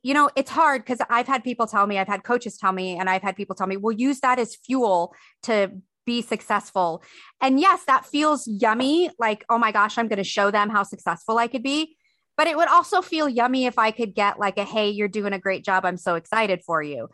you 0.03 0.13
know, 0.13 0.29
it's 0.35 0.49
hard 0.49 0.83
because 0.83 0.99
I've 1.09 1.27
had 1.27 1.43
people 1.43 1.67
tell 1.67 1.85
me, 1.85 1.99
I've 1.99 2.07
had 2.07 2.23
coaches 2.23 2.57
tell 2.57 2.71
me, 2.71 2.97
and 2.97 3.09
I've 3.09 3.21
had 3.21 3.35
people 3.35 3.55
tell 3.55 3.67
me, 3.67 3.77
we'll 3.77 3.97
use 3.97 4.19
that 4.21 4.39
as 4.39 4.55
fuel 4.55 5.13
to 5.43 5.71
be 6.05 6.21
successful. 6.21 7.03
And 7.41 7.59
yes, 7.59 7.83
that 7.85 8.05
feels 8.05 8.47
yummy. 8.47 9.09
Like, 9.19 9.45
oh 9.49 9.57
my 9.57 9.71
gosh, 9.71 9.97
I'm 9.97 10.07
going 10.07 10.17
to 10.17 10.23
show 10.23 10.51
them 10.51 10.69
how 10.69 10.83
successful 10.83 11.37
I 11.37 11.47
could 11.47 11.63
be. 11.63 11.97
But 12.37 12.47
it 12.47 12.57
would 12.57 12.67
also 12.67 13.01
feel 13.01 13.29
yummy 13.29 13.65
if 13.65 13.79
I 13.79 13.91
could 13.91 14.13
get 14.13 14.39
like 14.39 14.57
a, 14.57 14.65
hey, 14.65 14.89
you're 14.89 15.07
doing 15.07 15.33
a 15.33 15.39
great 15.39 15.63
job. 15.63 15.85
I'm 15.85 15.97
so 15.97 16.15
excited 16.15 16.61
for 16.65 16.83
you. 16.83 17.07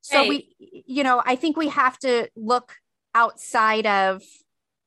So 0.00 0.22
hey. 0.22 0.28
we, 0.28 0.84
you 0.86 1.04
know, 1.04 1.22
I 1.24 1.36
think 1.36 1.56
we 1.56 1.68
have 1.68 1.98
to 2.00 2.28
look 2.34 2.74
outside 3.14 3.86
of 3.86 4.22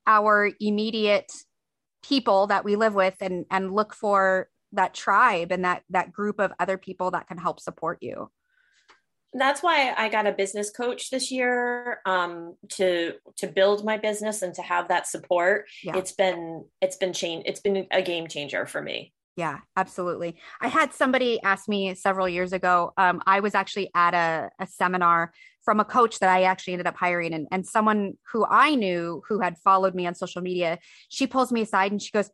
our 0.07 0.51
immediate 0.59 1.31
people 2.03 2.47
that 2.47 2.65
we 2.65 2.75
live 2.75 2.93
with 2.93 3.15
and 3.21 3.45
and 3.49 3.73
look 3.73 3.93
for 3.93 4.47
that 4.75 4.93
tribe 4.93 5.51
and 5.51 5.65
that 5.65 5.83
that 5.89 6.11
group 6.11 6.39
of 6.39 6.51
other 6.59 6.77
people 6.77 7.11
that 7.11 7.27
can 7.27 7.37
help 7.37 7.59
support 7.59 7.99
you 8.01 8.29
that's 9.37 9.61
why 9.61 9.93
I 9.97 10.09
got 10.09 10.27
a 10.27 10.31
business 10.31 10.69
coach 10.69 11.09
this 11.09 11.31
year 11.31 11.99
um, 12.05 12.55
to 12.69 13.13
to 13.37 13.47
build 13.47 13.83
my 13.83 13.97
business 13.97 14.41
and 14.41 14.53
to 14.55 14.61
have 14.61 14.87
that 14.87 15.07
support. 15.07 15.65
Yeah. 15.83 15.97
It's 15.97 16.13
been 16.13 16.65
it's 16.81 16.95
been 16.95 17.13
change 17.13 17.43
it's 17.45 17.59
been 17.59 17.85
a 17.91 18.01
game 18.01 18.27
changer 18.27 18.65
for 18.65 18.81
me. 18.81 19.13
Yeah, 19.37 19.59
absolutely. 19.75 20.37
I 20.61 20.69
had 20.69 20.93
somebody 20.93 21.41
ask 21.43 21.67
me 21.67 21.93
several 21.95 22.29
years 22.29 22.53
ago. 22.53 22.93
Um, 22.95 23.21
I 23.25 23.41
was 23.41 23.53
actually 23.53 23.91
at 23.93 24.13
a, 24.13 24.49
a 24.59 24.65
seminar 24.65 25.33
from 25.65 25.81
a 25.81 25.85
coach 25.85 26.19
that 26.19 26.29
I 26.29 26.43
actually 26.43 26.73
ended 26.73 26.87
up 26.87 26.95
hiring, 26.95 27.33
and, 27.33 27.47
and 27.51 27.65
someone 27.65 28.13
who 28.31 28.45
I 28.49 28.75
knew 28.75 29.23
who 29.27 29.41
had 29.41 29.57
followed 29.57 29.93
me 29.93 30.07
on 30.07 30.15
social 30.15 30.41
media. 30.41 30.79
She 31.09 31.27
pulls 31.27 31.51
me 31.51 31.61
aside 31.61 31.91
and 31.91 32.01
she 32.01 32.11
goes, 32.11 32.29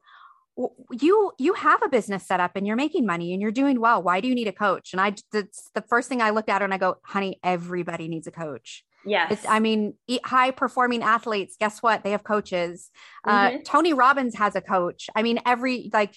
you 0.91 1.31
you 1.37 1.53
have 1.53 1.81
a 1.81 1.89
business 1.89 2.25
set 2.25 2.39
up 2.39 2.51
and 2.55 2.67
you're 2.67 2.75
making 2.75 3.05
money 3.05 3.33
and 3.33 3.41
you're 3.41 3.51
doing 3.51 3.79
well. 3.79 4.03
Why 4.03 4.19
do 4.21 4.27
you 4.27 4.35
need 4.35 4.47
a 4.47 4.53
coach? 4.53 4.91
And 4.91 5.01
i 5.01 5.15
that's 5.31 5.71
the 5.73 5.81
first 5.81 6.09
thing 6.09 6.21
i 6.21 6.29
looked 6.31 6.49
at 6.49 6.61
and 6.61 6.73
i 6.73 6.77
go 6.77 6.97
honey 7.03 7.39
everybody 7.43 8.07
needs 8.07 8.27
a 8.27 8.31
coach. 8.31 8.83
Yes. 9.05 9.45
I 9.47 9.59
mean 9.59 9.95
high 10.23 10.51
performing 10.51 11.03
athletes 11.03 11.55
guess 11.59 11.81
what? 11.81 12.03
They 12.03 12.11
have 12.11 12.23
coaches. 12.23 12.91
Uh, 13.25 13.47
mm-hmm. 13.47 13.55
uh, 13.57 13.59
tony 13.65 13.93
robbins 13.93 14.35
has 14.35 14.55
a 14.55 14.61
coach. 14.61 15.09
I 15.15 15.23
mean 15.23 15.39
every 15.45 15.89
like 15.93 16.15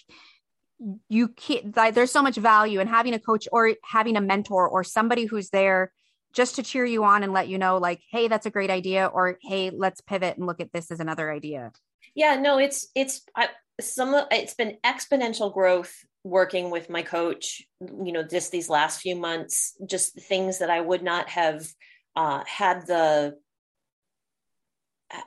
you 1.09 1.29
can't 1.29 1.77
like, 1.77 1.94
there's 1.94 2.11
so 2.11 2.23
much 2.23 2.37
value 2.37 2.81
in 2.81 2.88
having 2.88 3.14
a 3.14 3.20
coach 3.20 3.47
or 3.53 3.75
having 3.85 4.16
a 4.16 4.20
mentor 4.20 4.68
or 4.68 4.83
somebody 4.83 5.25
who's 5.25 5.51
there 5.51 5.92
just 6.35 6.57
to 6.57 6.64
cheer 6.64 6.85
you 6.85 7.05
on 7.05 7.23
and 7.23 7.33
let 7.33 7.47
you 7.47 7.59
know 7.59 7.79
like 7.79 8.01
hey 8.11 8.27
that's 8.27 8.47
a 8.47 8.51
great 8.51 8.70
idea 8.70 9.07
or 9.07 9.38
hey 9.42 9.70
let's 9.70 10.01
pivot 10.01 10.37
and 10.37 10.47
look 10.47 10.61
at 10.61 10.73
this 10.73 10.90
as 10.90 10.99
another 10.99 11.31
idea 11.31 11.70
yeah 12.14 12.37
no 12.37 12.59
it's 12.59 12.88
it's 12.95 13.23
I, 13.37 13.49
some 13.81 14.14
it's 14.31 14.55
been 14.55 14.79
exponential 14.85 15.53
growth 15.53 15.93
working 16.23 16.71
with 16.71 16.88
my 16.88 17.03
coach 17.03 17.62
you 17.81 18.12
know 18.12 18.23
just 18.23 18.51
these 18.51 18.69
last 18.69 19.01
few 19.01 19.17
months 19.17 19.75
just 19.87 20.21
things 20.21 20.61
that 20.61 20.71
i 20.71 20.81
would 20.81 21.03
not 21.03 21.29
have 21.29 21.67
uh, 22.17 22.43
had 22.47 22.87
the 22.87 23.37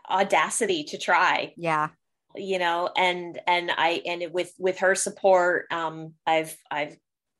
audacity 0.10 0.84
to 0.86 0.98
try. 0.98 1.54
Yeah. 1.58 1.90
You 2.36 2.60
know 2.60 2.90
and 2.96 3.40
and 3.48 3.72
i 3.76 4.02
and 4.06 4.32
with 4.32 4.54
with 4.60 4.80
her 4.80 4.94
support 4.94 5.66
um 5.72 6.14
i've 6.28 6.56
i've 6.70 6.96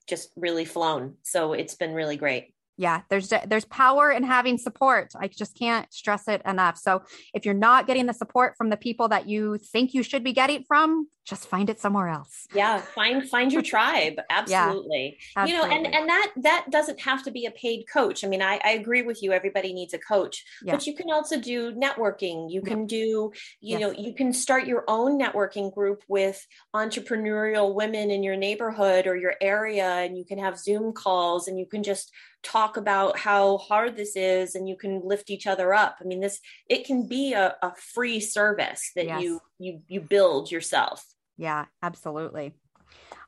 just 0.08 0.32
really 0.36 0.66
flown. 0.66 1.16
So 1.24 1.54
it's 1.54 1.76
been 1.76 1.94
really 1.94 2.18
great 2.18 2.54
yeah 2.78 3.02
there's 3.10 3.34
there's 3.48 3.66
power 3.66 4.12
in 4.12 4.24
having 4.24 4.58
support. 4.58 5.12
I 5.20 5.28
just 5.28 5.58
can't 5.58 5.92
stress 5.94 6.28
it 6.28 6.42
enough. 6.46 6.78
So 6.78 7.02
if 7.34 7.46
you're 7.46 7.54
not 7.54 7.88
getting 7.88 8.06
the 8.06 8.14
support 8.14 8.56
from 8.58 8.70
the 8.70 8.78
people 8.78 9.08
that 9.10 9.28
you 9.28 9.58
think 9.58 9.94
you 9.94 10.04
should 10.04 10.24
be 10.24 10.34
getting 10.34 10.64
from 10.64 11.08
just 11.28 11.48
find 11.48 11.70
it 11.70 11.80
somewhere 11.80 12.08
else 12.08 12.48
yeah 12.56 12.80
find 12.80 13.30
find 13.30 13.52
your 13.52 13.62
tribe 13.74 14.16
absolutely. 14.30 15.18
yeah, 15.36 15.44
absolutely. 15.44 15.52
you 15.52 15.58
know 15.58 15.76
and 15.76 15.94
and 15.94 16.10
that 16.10 16.32
that 16.38 16.66
doesn't 16.72 17.00
have 17.00 17.22
to 17.24 17.32
be 17.32 17.46
a 17.46 17.52
paid 17.52 17.84
coach 17.92 18.24
i 18.24 18.28
mean 18.28 18.42
i, 18.42 18.60
I 18.64 18.72
agree 18.72 19.02
with 19.02 19.22
you 19.22 19.34
everybody 19.34 19.74
needs 19.74 19.94
a 19.94 20.00
coach 20.00 20.46
yeah. 20.64 20.74
but 20.74 20.88
you 20.88 20.96
can 20.96 21.12
also 21.12 21.40
do 21.40 21.74
networking 21.74 22.50
you 22.50 22.62
can 22.62 22.86
do 22.86 23.32
you 23.60 23.78
yes. 23.78 23.82
know 23.82 23.92
you 23.92 24.14
can 24.14 24.32
start 24.32 24.66
your 24.66 24.86
own 24.88 25.20
networking 25.20 25.74
group 25.74 26.02
with 26.08 26.46
entrepreneurial 26.74 27.74
women 27.74 28.10
in 28.10 28.24
your 28.24 28.38
neighborhood 28.38 29.06
or 29.06 29.18
your 29.18 29.36
area 29.42 29.86
and 29.86 30.18
you 30.18 30.24
can 30.24 30.40
have 30.40 30.58
zoom 30.58 30.94
calls 30.94 31.48
and 31.48 31.60
you 31.60 31.66
can 31.66 31.84
just 31.84 32.12
talk 32.44 32.78
about 32.78 33.18
how 33.18 33.58
hard 33.58 33.98
this 33.98 34.16
is 34.16 34.56
and 34.56 34.70
you 34.70 34.78
can 34.78 35.02
lift 35.04 35.30
each 35.30 35.48
other 35.48 35.74
up 35.74 35.98
i 36.00 36.06
mean 36.06 36.22
this 36.22 36.40
it 36.70 36.86
can 36.86 37.06
be 37.08 37.34
a, 37.34 37.56
a 37.62 37.74
free 37.76 38.20
service 38.20 38.92
that 38.96 39.06
yes. 39.06 39.22
you 39.22 39.42
you 39.60 39.82
you 39.88 40.00
build 40.00 40.50
yourself 40.50 41.04
yeah, 41.38 41.66
absolutely. 41.82 42.54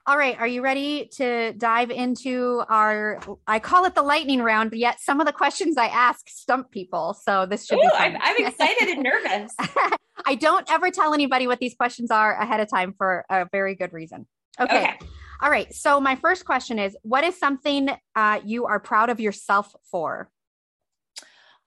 All 0.05 0.17
right, 0.17 0.39
are 0.39 0.47
you 0.47 0.63
ready 0.63 1.05
to 1.17 1.53
dive 1.53 1.91
into 1.91 2.63
our? 2.67 3.19
I 3.45 3.59
call 3.59 3.85
it 3.85 3.93
the 3.93 4.01
lightning 4.01 4.41
round, 4.41 4.71
but 4.71 4.79
yet 4.79 4.99
some 4.99 5.19
of 5.19 5.27
the 5.27 5.33
questions 5.33 5.77
I 5.77 5.85
ask 5.85 6.27
stump 6.27 6.71
people. 6.71 7.13
So 7.13 7.45
this 7.45 7.65
should 7.65 7.77
Ooh, 7.77 7.81
be. 7.81 7.89
I'm, 7.93 8.17
I'm 8.19 8.45
excited 8.45 8.87
and 8.87 9.03
nervous. 9.03 9.53
I 10.25 10.35
don't 10.35 10.69
ever 10.71 10.89
tell 10.89 11.13
anybody 11.13 11.45
what 11.45 11.59
these 11.59 11.75
questions 11.75 12.09
are 12.09 12.33
ahead 12.41 12.59
of 12.59 12.69
time 12.69 12.95
for 12.97 13.23
a 13.29 13.45
very 13.51 13.75
good 13.75 13.93
reason. 13.93 14.25
Okay. 14.59 14.77
okay. 14.79 14.99
All 15.41 15.49
right. 15.51 15.71
So 15.73 16.01
my 16.01 16.15
first 16.15 16.43
question 16.43 16.79
is, 16.79 16.97
what 17.03 17.23
is 17.23 17.37
something 17.37 17.89
uh, 18.15 18.39
you 18.43 18.65
are 18.65 18.79
proud 18.79 19.09
of 19.09 19.19
yourself 19.19 19.73
for? 19.91 20.29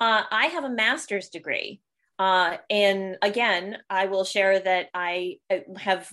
Uh, 0.01 0.25
I 0.31 0.47
have 0.47 0.65
a 0.65 0.69
master's 0.69 1.29
degree. 1.29 1.81
Uh, 2.23 2.57
and 2.71 3.17
again, 3.21 3.79
I 3.91 4.07
will 4.07 4.25
share 4.25 4.61
that 4.61 4.91
I 4.95 5.39
uh, 5.51 5.59
have 5.77 6.09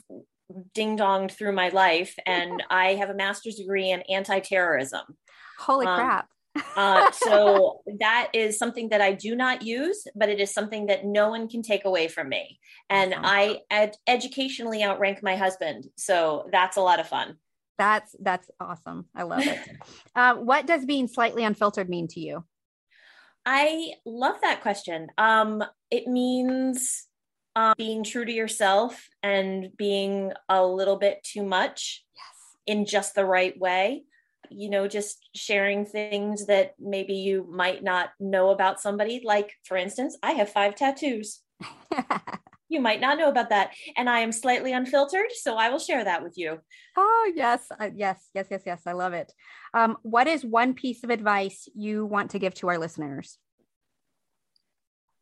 ding 0.73 0.97
donged 0.97 1.31
through 1.31 1.51
my 1.51 1.69
life 1.69 2.15
and 2.25 2.63
I 2.69 2.95
have 2.95 3.09
a 3.09 3.13
master's 3.13 3.55
degree 3.55 3.91
in 3.91 4.01
anti 4.09 4.39
terrorism. 4.39 5.03
Holy 5.59 5.85
um, 5.85 5.95
crap. 5.95 6.27
Uh, 6.75 7.11
so 7.11 7.81
that 7.99 8.29
is 8.33 8.57
something 8.57 8.89
that 8.89 9.01
I 9.01 9.13
do 9.13 9.35
not 9.35 9.61
use, 9.63 10.05
but 10.15 10.29
it 10.29 10.39
is 10.39 10.53
something 10.53 10.87
that 10.87 11.05
no 11.05 11.29
one 11.29 11.47
can 11.47 11.61
take 11.61 11.85
away 11.85 12.07
from 12.07 12.27
me. 12.27 12.59
And 12.89 13.13
awesome. 13.13 13.25
I 13.25 13.59
ed- 13.69 13.97
educationally 14.07 14.83
outrank 14.83 15.21
my 15.21 15.35
husband. 15.35 15.87
So 15.97 16.47
that's 16.51 16.77
a 16.77 16.81
lot 16.81 16.99
of 16.99 17.07
fun. 17.07 17.37
That's 17.77 18.15
that's 18.19 18.49
awesome. 18.59 19.05
I 19.15 19.23
love 19.23 19.45
it. 19.45 19.59
uh, 20.15 20.35
what 20.35 20.65
does 20.65 20.85
being 20.85 21.07
slightly 21.07 21.43
unfiltered 21.43 21.89
mean 21.89 22.07
to 22.09 22.19
you? 22.19 22.43
I 23.45 23.93
love 24.05 24.35
that 24.41 24.61
question. 24.61 25.07
Um, 25.17 25.63
it 25.89 26.07
means 26.07 27.07
um, 27.55 27.73
being 27.77 28.03
true 28.03 28.25
to 28.25 28.31
yourself 28.31 29.07
and 29.23 29.75
being 29.77 30.33
a 30.47 30.65
little 30.65 30.97
bit 30.97 31.23
too 31.23 31.43
much 31.43 32.05
yes. 32.15 32.75
in 32.75 32.85
just 32.85 33.15
the 33.15 33.25
right 33.25 33.57
way 33.59 34.03
you 34.49 34.69
know, 34.69 34.87
just 34.87 35.29
sharing 35.35 35.85
things 35.85 36.47
that 36.47 36.73
maybe 36.79 37.13
you 37.13 37.47
might 37.49 37.83
not 37.83 38.09
know 38.19 38.49
about 38.49 38.79
somebody. 38.79 39.21
Like, 39.23 39.53
for 39.63 39.77
instance, 39.77 40.17
I 40.23 40.31
have 40.33 40.51
five 40.51 40.75
tattoos. 40.75 41.41
you 42.69 42.79
might 42.79 43.01
not 43.01 43.17
know 43.17 43.29
about 43.29 43.49
that. 43.49 43.73
And 43.97 44.09
I 44.09 44.19
am 44.19 44.31
slightly 44.31 44.71
unfiltered, 44.71 45.31
so 45.33 45.55
I 45.55 45.69
will 45.69 45.79
share 45.79 46.03
that 46.03 46.23
with 46.23 46.37
you. 46.37 46.59
Oh, 46.95 47.31
yes. 47.35 47.65
Uh, 47.77 47.89
yes, 47.93 48.29
yes, 48.33 48.47
yes, 48.49 48.63
yes. 48.65 48.81
I 48.85 48.93
love 48.93 49.13
it. 49.13 49.33
Um, 49.73 49.97
what 50.03 50.27
is 50.27 50.45
one 50.45 50.73
piece 50.73 51.03
of 51.03 51.09
advice 51.09 51.67
you 51.75 52.05
want 52.05 52.31
to 52.31 52.39
give 52.39 52.53
to 52.55 52.69
our 52.69 52.77
listeners? 52.77 53.37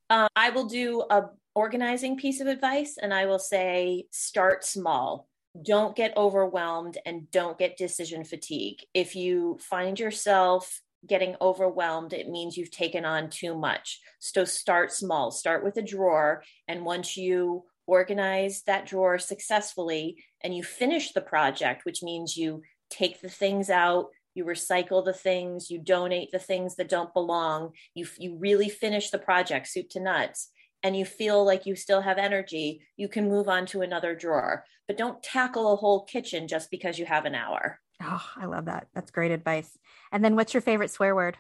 Uh, 0.10 0.28
I 0.36 0.52
will 0.52 0.68
do 0.68 1.04
a 1.10 1.24
organizing 1.56 2.18
piece 2.18 2.40
of 2.40 2.48
advice 2.48 2.98
and 3.02 3.14
I 3.14 3.26
will 3.26 3.40
say 3.40 4.06
start 4.12 4.64
small 4.64 5.28
don't 5.64 5.96
get 5.96 6.16
overwhelmed 6.18 6.98
and 7.06 7.30
don't 7.32 7.58
get 7.58 7.78
decision 7.78 8.24
fatigue. 8.24 8.84
If 8.94 9.16
you 9.16 9.58
find 9.60 10.00
yourself 10.00 10.82
getting 11.06 11.36
overwhelmed, 11.42 12.14
it 12.14 12.30
means 12.30 12.58
you've 12.58 12.72
taken 12.72 13.06
on 13.06 13.30
too 13.30 13.56
much. 13.56 14.00
So 14.20 14.46
start 14.46 14.92
small, 14.92 15.32
start 15.32 15.64
with 15.64 15.78
a 15.78 15.82
drawer. 15.82 16.44
And 16.68 16.86
once 16.86 17.18
you 17.18 17.66
organize 17.86 18.64
that 18.64 18.86
drawer 18.86 19.20
successfully 19.20 20.24
and 20.42 20.56
you 20.56 20.64
finish 20.64 21.14
the 21.14 21.22
project, 21.22 21.86
which 21.86 22.04
means 22.04 22.36
you 22.36 22.64
take 22.90 23.22
the 23.22 23.30
things 23.30 23.70
out, 23.70 24.08
you 24.34 24.46
recycle 24.46 25.04
the 25.04 25.14
things, 25.14 25.70
you 25.70 25.80
donate 25.80 26.32
the 26.32 26.40
things 26.40 26.76
that 26.76 26.90
don't 26.90 27.14
belong, 27.14 27.72
you, 27.94 28.06
you 28.18 28.38
really 28.38 28.70
finish 28.70 29.10
the 29.10 29.18
project, 29.20 29.68
soup 29.68 29.90
to 29.90 30.00
nuts 30.00 30.52
and 30.84 30.96
you 30.96 31.06
feel 31.06 31.44
like 31.44 31.66
you 31.66 31.76
still 31.76 32.02
have 32.02 32.18
energy, 32.18 32.82
you 32.96 33.08
can 33.08 33.28
move 33.28 33.50
on 33.50 33.66
to 33.68 33.82
another 33.82 34.16
drawer. 34.16 34.64
But 34.88 34.98
don't 34.98 35.22
tackle 35.24 35.74
a 35.74 35.76
whole 35.76 36.06
kitchen 36.06 36.48
just 36.48 36.72
because 36.72 37.00
you 37.00 37.06
have 37.06 37.26
an 37.26 37.36
hour. 37.36 37.80
Oh, 38.02 38.24
I 38.36 38.46
love 38.46 38.66
that. 38.66 38.88
That's 38.94 39.12
great 39.12 39.32
advice. 39.32 39.78
And 40.12 40.24
then 40.24 40.36
what's 40.36 40.54
your 40.54 40.62
favorite 40.62 40.92
swear 40.92 41.16
word? 41.16 41.38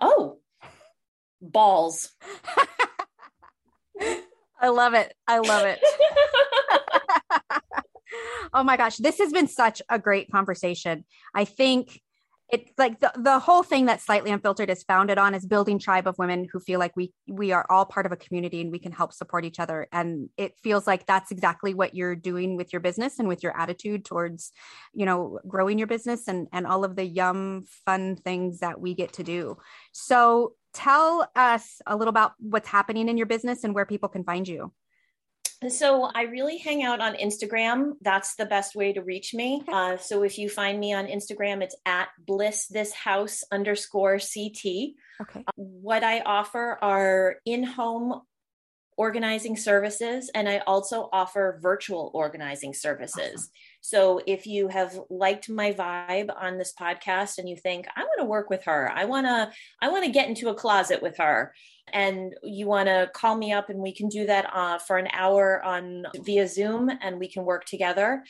Oh, 0.00 0.38
balls. 1.40 2.10
I 4.60 4.68
love 4.68 4.94
it. 4.94 5.14
I 5.26 5.38
love 5.38 5.64
it. 5.64 5.80
oh 8.54 8.62
my 8.62 8.76
gosh, 8.76 8.96
this 8.96 9.18
has 9.18 9.32
been 9.32 9.48
such 9.48 9.82
a 9.88 9.98
great 9.98 10.30
conversation. 10.30 11.04
I 11.34 11.44
think 11.44 12.00
it's 12.50 12.70
like 12.76 13.00
the, 13.00 13.10
the 13.16 13.38
whole 13.38 13.62
thing 13.62 13.86
that 13.86 14.02
slightly 14.02 14.30
unfiltered 14.30 14.68
is 14.68 14.82
founded 14.82 15.16
on 15.16 15.34
is 15.34 15.46
building 15.46 15.78
tribe 15.78 16.06
of 16.06 16.18
women 16.18 16.46
who 16.52 16.60
feel 16.60 16.78
like 16.78 16.94
we 16.94 17.12
we 17.26 17.52
are 17.52 17.66
all 17.70 17.86
part 17.86 18.04
of 18.04 18.12
a 18.12 18.16
community 18.16 18.60
and 18.60 18.70
we 18.70 18.78
can 18.78 18.92
help 18.92 19.12
support 19.12 19.44
each 19.44 19.58
other. 19.58 19.88
And 19.92 20.28
it 20.36 20.54
feels 20.62 20.86
like 20.86 21.06
that's 21.06 21.30
exactly 21.30 21.72
what 21.72 21.94
you're 21.94 22.14
doing 22.14 22.56
with 22.56 22.72
your 22.72 22.80
business 22.80 23.18
and 23.18 23.28
with 23.28 23.42
your 23.42 23.56
attitude 23.58 24.04
towards 24.04 24.52
you 24.92 25.06
know 25.06 25.38
growing 25.48 25.78
your 25.78 25.86
business 25.86 26.28
and 26.28 26.46
and 26.52 26.66
all 26.66 26.84
of 26.84 26.96
the 26.96 27.04
yum 27.04 27.64
fun 27.86 28.16
things 28.16 28.60
that 28.60 28.80
we 28.80 28.94
get 28.94 29.14
to 29.14 29.22
do. 29.22 29.56
So 29.92 30.54
tell 30.74 31.30
us 31.34 31.80
a 31.86 31.96
little 31.96 32.10
about 32.10 32.32
what's 32.38 32.68
happening 32.68 33.08
in 33.08 33.16
your 33.16 33.26
business 33.26 33.64
and 33.64 33.74
where 33.74 33.86
people 33.86 34.08
can 34.08 34.24
find 34.24 34.46
you 34.46 34.72
so 35.72 36.10
I 36.14 36.22
really 36.22 36.58
hang 36.58 36.82
out 36.82 37.00
on 37.00 37.14
Instagram. 37.14 37.92
That's 38.00 38.34
the 38.36 38.46
best 38.46 38.74
way 38.74 38.92
to 38.92 39.02
reach 39.02 39.34
me. 39.34 39.62
Uh, 39.68 39.96
so 39.96 40.22
if 40.22 40.38
you 40.38 40.48
find 40.48 40.78
me 40.78 40.92
on 40.92 41.06
Instagram, 41.06 41.62
it's 41.62 41.76
at 41.86 42.08
bliss 42.26 42.66
this 42.66 42.92
house 42.92 43.42
underscore 43.52 44.18
CT. 44.18 44.94
Okay. 45.20 45.44
Uh, 45.46 45.52
what 45.56 46.02
I 46.02 46.20
offer 46.20 46.78
are 46.82 47.36
in-home 47.44 48.22
organizing 48.96 49.56
services, 49.56 50.30
and 50.34 50.48
I 50.48 50.58
also 50.58 51.08
offer 51.12 51.58
virtual 51.62 52.10
organizing 52.14 52.74
services. 52.74 53.34
Awesome. 53.34 53.50
So 53.84 54.18
if 54.26 54.46
you 54.46 54.68
have 54.68 54.98
liked 55.10 55.50
my 55.50 55.70
vibe 55.74 56.30
on 56.34 56.56
this 56.56 56.72
podcast 56.72 57.36
and 57.36 57.46
you 57.46 57.54
think 57.54 57.86
I 57.94 58.00
want 58.00 58.18
to 58.18 58.24
work 58.24 58.48
with 58.48 58.64
her, 58.64 58.90
I 58.90 59.04
want 59.04 59.26
to 59.26 59.50
I 59.82 59.90
want 59.90 60.06
to 60.06 60.10
get 60.10 60.26
into 60.26 60.48
a 60.48 60.54
closet 60.54 61.02
with 61.02 61.18
her 61.18 61.52
and 61.92 62.34
you 62.42 62.66
want 62.66 62.88
to 62.88 63.10
call 63.12 63.36
me 63.36 63.52
up 63.52 63.68
and 63.68 63.78
we 63.80 63.92
can 63.92 64.08
do 64.08 64.24
that 64.24 64.48
uh, 64.54 64.78
for 64.78 64.96
an 64.96 65.08
hour 65.12 65.62
on 65.62 66.06
via 66.24 66.48
Zoom 66.48 66.90
and 67.02 67.18
we 67.18 67.28
can 67.28 67.44
work 67.44 67.66
together. 67.66 68.24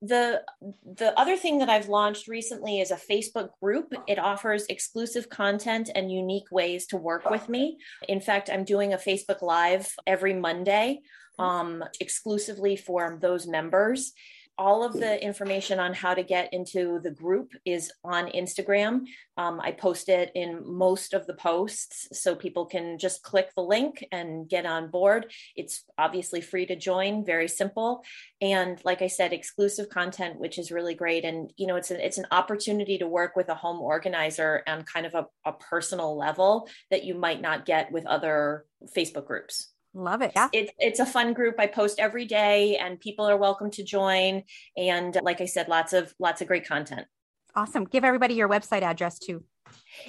The 0.00 0.44
the 0.84 1.18
other 1.18 1.36
thing 1.36 1.58
that 1.58 1.68
i've 1.68 1.88
launched 1.88 2.28
recently 2.28 2.80
is 2.80 2.92
a 2.92 2.96
facebook 2.96 3.48
group. 3.60 3.92
It 4.06 4.20
offers 4.20 4.64
exclusive 4.68 5.28
content 5.28 5.90
and 5.92 6.12
unique 6.12 6.52
ways 6.52 6.86
to 6.86 6.96
work 6.96 7.28
with 7.28 7.48
me. 7.48 7.78
In 8.08 8.20
fact 8.20 8.48
i'm 8.48 8.62
doing 8.62 8.92
a 8.92 8.96
facebook 8.96 9.42
live 9.42 9.92
every 10.06 10.34
monday 10.34 11.00
um, 11.40 11.82
exclusively 12.00 12.76
for 12.76 13.18
those 13.20 13.46
members 13.46 14.12
all 14.60 14.84
of 14.84 14.92
the 14.92 15.24
information 15.24 15.80
on 15.80 15.94
how 15.94 16.12
to 16.12 16.22
get 16.22 16.52
into 16.52 17.00
the 17.02 17.10
group 17.10 17.54
is 17.64 17.90
on 18.04 18.26
Instagram. 18.26 19.06
Um, 19.38 19.58
I 19.58 19.72
post 19.72 20.10
it 20.10 20.30
in 20.34 20.62
most 20.66 21.14
of 21.14 21.26
the 21.26 21.32
posts 21.32 22.08
so 22.12 22.34
people 22.34 22.66
can 22.66 22.98
just 22.98 23.22
click 23.22 23.48
the 23.56 23.62
link 23.62 24.04
and 24.12 24.46
get 24.46 24.66
on 24.66 24.90
board. 24.90 25.32
It's 25.56 25.84
obviously 25.96 26.42
free 26.42 26.66
to 26.66 26.76
join, 26.76 27.24
very 27.24 27.48
simple. 27.48 28.04
And 28.42 28.78
like 28.84 29.00
I 29.00 29.06
said, 29.06 29.32
exclusive 29.32 29.88
content, 29.88 30.38
which 30.38 30.58
is 30.58 30.70
really 30.70 30.94
great. 30.94 31.24
And, 31.24 31.50
you 31.56 31.66
know, 31.66 31.76
it's, 31.76 31.90
a, 31.90 32.06
it's 32.06 32.18
an 32.18 32.26
opportunity 32.30 32.98
to 32.98 33.08
work 33.08 33.36
with 33.36 33.48
a 33.48 33.54
home 33.54 33.80
organizer 33.80 34.62
on 34.66 34.82
kind 34.82 35.06
of 35.06 35.14
a, 35.14 35.24
a 35.46 35.54
personal 35.54 36.18
level 36.18 36.68
that 36.90 37.04
you 37.04 37.14
might 37.14 37.40
not 37.40 37.64
get 37.64 37.90
with 37.90 38.04
other 38.04 38.66
Facebook 38.94 39.26
groups. 39.26 39.72
Love 39.92 40.22
it. 40.22 40.32
Yeah. 40.36 40.48
It, 40.52 40.70
it's 40.78 41.00
a 41.00 41.06
fun 41.06 41.32
group. 41.32 41.56
I 41.58 41.66
post 41.66 41.98
every 41.98 42.24
day 42.24 42.76
and 42.76 43.00
people 43.00 43.28
are 43.28 43.36
welcome 43.36 43.70
to 43.72 43.82
join. 43.82 44.44
And 44.76 45.18
like 45.22 45.40
I 45.40 45.46
said, 45.46 45.68
lots 45.68 45.92
of 45.92 46.14
lots 46.18 46.40
of 46.40 46.48
great 46.48 46.66
content. 46.66 47.06
Awesome. 47.54 47.84
Give 47.84 48.04
everybody 48.04 48.34
your 48.34 48.48
website 48.48 48.82
address 48.82 49.18
too. 49.18 49.44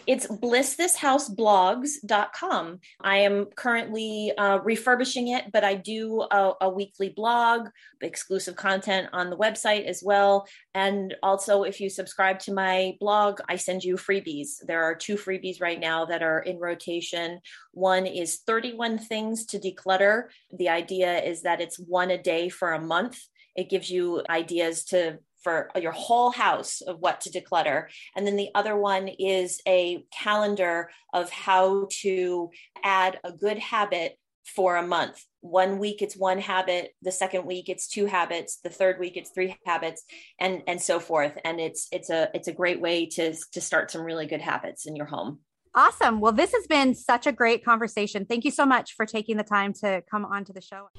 It's 0.07 0.25
blissthishouseblogs.com. 0.27 2.79
I 3.01 3.17
am 3.17 3.45
currently 3.55 4.31
uh, 4.37 4.59
refurbishing 4.63 5.27
it, 5.29 5.51
but 5.51 5.63
I 5.63 5.73
do 5.75 6.21
a, 6.21 6.53
a, 6.61 6.69
weekly 6.69 7.09
blog, 7.09 7.69
exclusive 8.01 8.55
content 8.55 9.09
on 9.13 9.29
the 9.29 9.37
website 9.37 9.85
as 9.85 10.01
well. 10.03 10.47
And 10.73 11.15
also, 11.21 11.63
if 11.63 11.81
you 11.81 11.89
subscribe 11.89 12.39
to 12.39 12.53
my 12.53 12.95
blog, 12.99 13.41
I 13.49 13.57
send 13.57 13.83
you 13.83 13.95
freebies. 13.95 14.65
There 14.65 14.83
are 14.83 14.95
two 14.95 15.15
freebies 15.15 15.61
right 15.61 15.79
now 15.79 16.05
that 16.05 16.23
are 16.23 16.39
in 16.39 16.57
rotation. 16.59 17.41
One 17.73 18.05
is 18.05 18.39
31 18.47 18.99
things 18.99 19.45
to 19.47 19.59
declutter. 19.59 20.29
The 20.51 20.69
idea 20.69 21.21
is 21.21 21.41
that 21.43 21.59
it's 21.61 21.77
one 21.77 22.11
a 22.11 22.21
day 22.21 22.49
for 22.49 22.73
a 22.73 22.81
month. 22.81 23.19
It 23.55 23.69
gives 23.69 23.89
you 23.89 24.23
ideas 24.29 24.83
to 24.85 25.19
for 25.41 25.69
your 25.75 25.91
whole 25.91 26.31
house 26.31 26.81
of 26.81 26.99
what 26.99 27.21
to 27.21 27.29
declutter. 27.29 27.85
And 28.15 28.25
then 28.25 28.35
the 28.35 28.49
other 28.55 28.75
one 28.75 29.07
is 29.07 29.61
a 29.67 30.03
calendar 30.13 30.89
of 31.13 31.29
how 31.29 31.87
to 32.01 32.49
add 32.83 33.19
a 33.23 33.31
good 33.31 33.57
habit 33.57 34.17
for 34.45 34.75
a 34.75 34.85
month. 34.85 35.23
One 35.41 35.79
week 35.79 36.01
it's 36.01 36.15
one 36.15 36.39
habit, 36.39 36.91
the 37.01 37.11
second 37.11 37.45
week 37.45 37.69
it's 37.69 37.87
two 37.87 38.05
habits, 38.05 38.59
the 38.63 38.69
third 38.69 38.99
week 38.99 39.17
it's 39.17 39.31
three 39.31 39.57
habits 39.65 40.03
and 40.39 40.61
and 40.67 40.81
so 40.81 40.99
forth. 40.99 41.37
And 41.43 41.59
it's 41.59 41.87
it's 41.91 42.09
a 42.09 42.29
it's 42.33 42.47
a 42.47 42.53
great 42.53 42.81
way 42.81 43.07
to 43.07 43.35
to 43.53 43.61
start 43.61 43.91
some 43.91 44.01
really 44.01 44.27
good 44.27 44.41
habits 44.41 44.85
in 44.85 44.95
your 44.95 45.07
home. 45.07 45.39
Awesome. 45.73 46.19
Well, 46.19 46.33
this 46.33 46.51
has 46.51 46.67
been 46.67 46.93
such 46.93 47.27
a 47.27 47.31
great 47.31 47.63
conversation. 47.63 48.25
Thank 48.25 48.43
you 48.43 48.51
so 48.51 48.65
much 48.65 48.93
for 48.93 49.05
taking 49.05 49.37
the 49.37 49.43
time 49.43 49.73
to 49.81 50.03
come 50.11 50.25
on 50.25 50.43
to 50.45 50.53
the 50.53 50.61
show. 50.61 50.89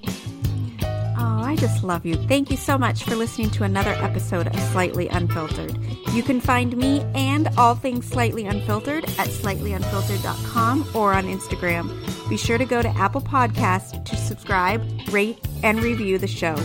I 1.53 1.55
just 1.55 1.83
love 1.83 2.03
you. 2.03 2.15
Thank 2.15 2.49
you 2.49 2.57
so 2.57 2.79
much 2.79 3.03
for 3.03 3.15
listening 3.15 3.51
to 3.51 3.63
another 3.63 3.91
episode 3.91 4.47
of 4.47 4.59
Slightly 4.71 5.07
Unfiltered. 5.09 5.77
You 6.11 6.23
can 6.23 6.41
find 6.41 6.75
me 6.75 7.01
and 7.13 7.47
all 7.59 7.75
things 7.75 8.07
Slightly 8.07 8.47
Unfiltered 8.47 9.03
at 9.03 9.27
slightlyunfiltered.com 9.27 10.89
or 10.95 11.13
on 11.13 11.25
Instagram. 11.25 11.91
Be 12.27 12.37
sure 12.37 12.57
to 12.57 12.65
go 12.65 12.81
to 12.81 12.89
Apple 12.89 13.21
Podcasts 13.21 14.03
to 14.03 14.15
subscribe, 14.15 14.83
rate, 15.11 15.37
and 15.61 15.83
review 15.83 16.17
the 16.17 16.25
show. 16.25 16.55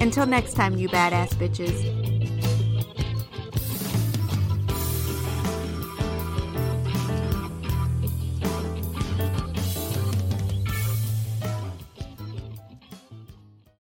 Until 0.00 0.24
next 0.24 0.54
time, 0.54 0.78
you 0.78 0.88
badass 0.88 1.34
bitches. 1.34 2.19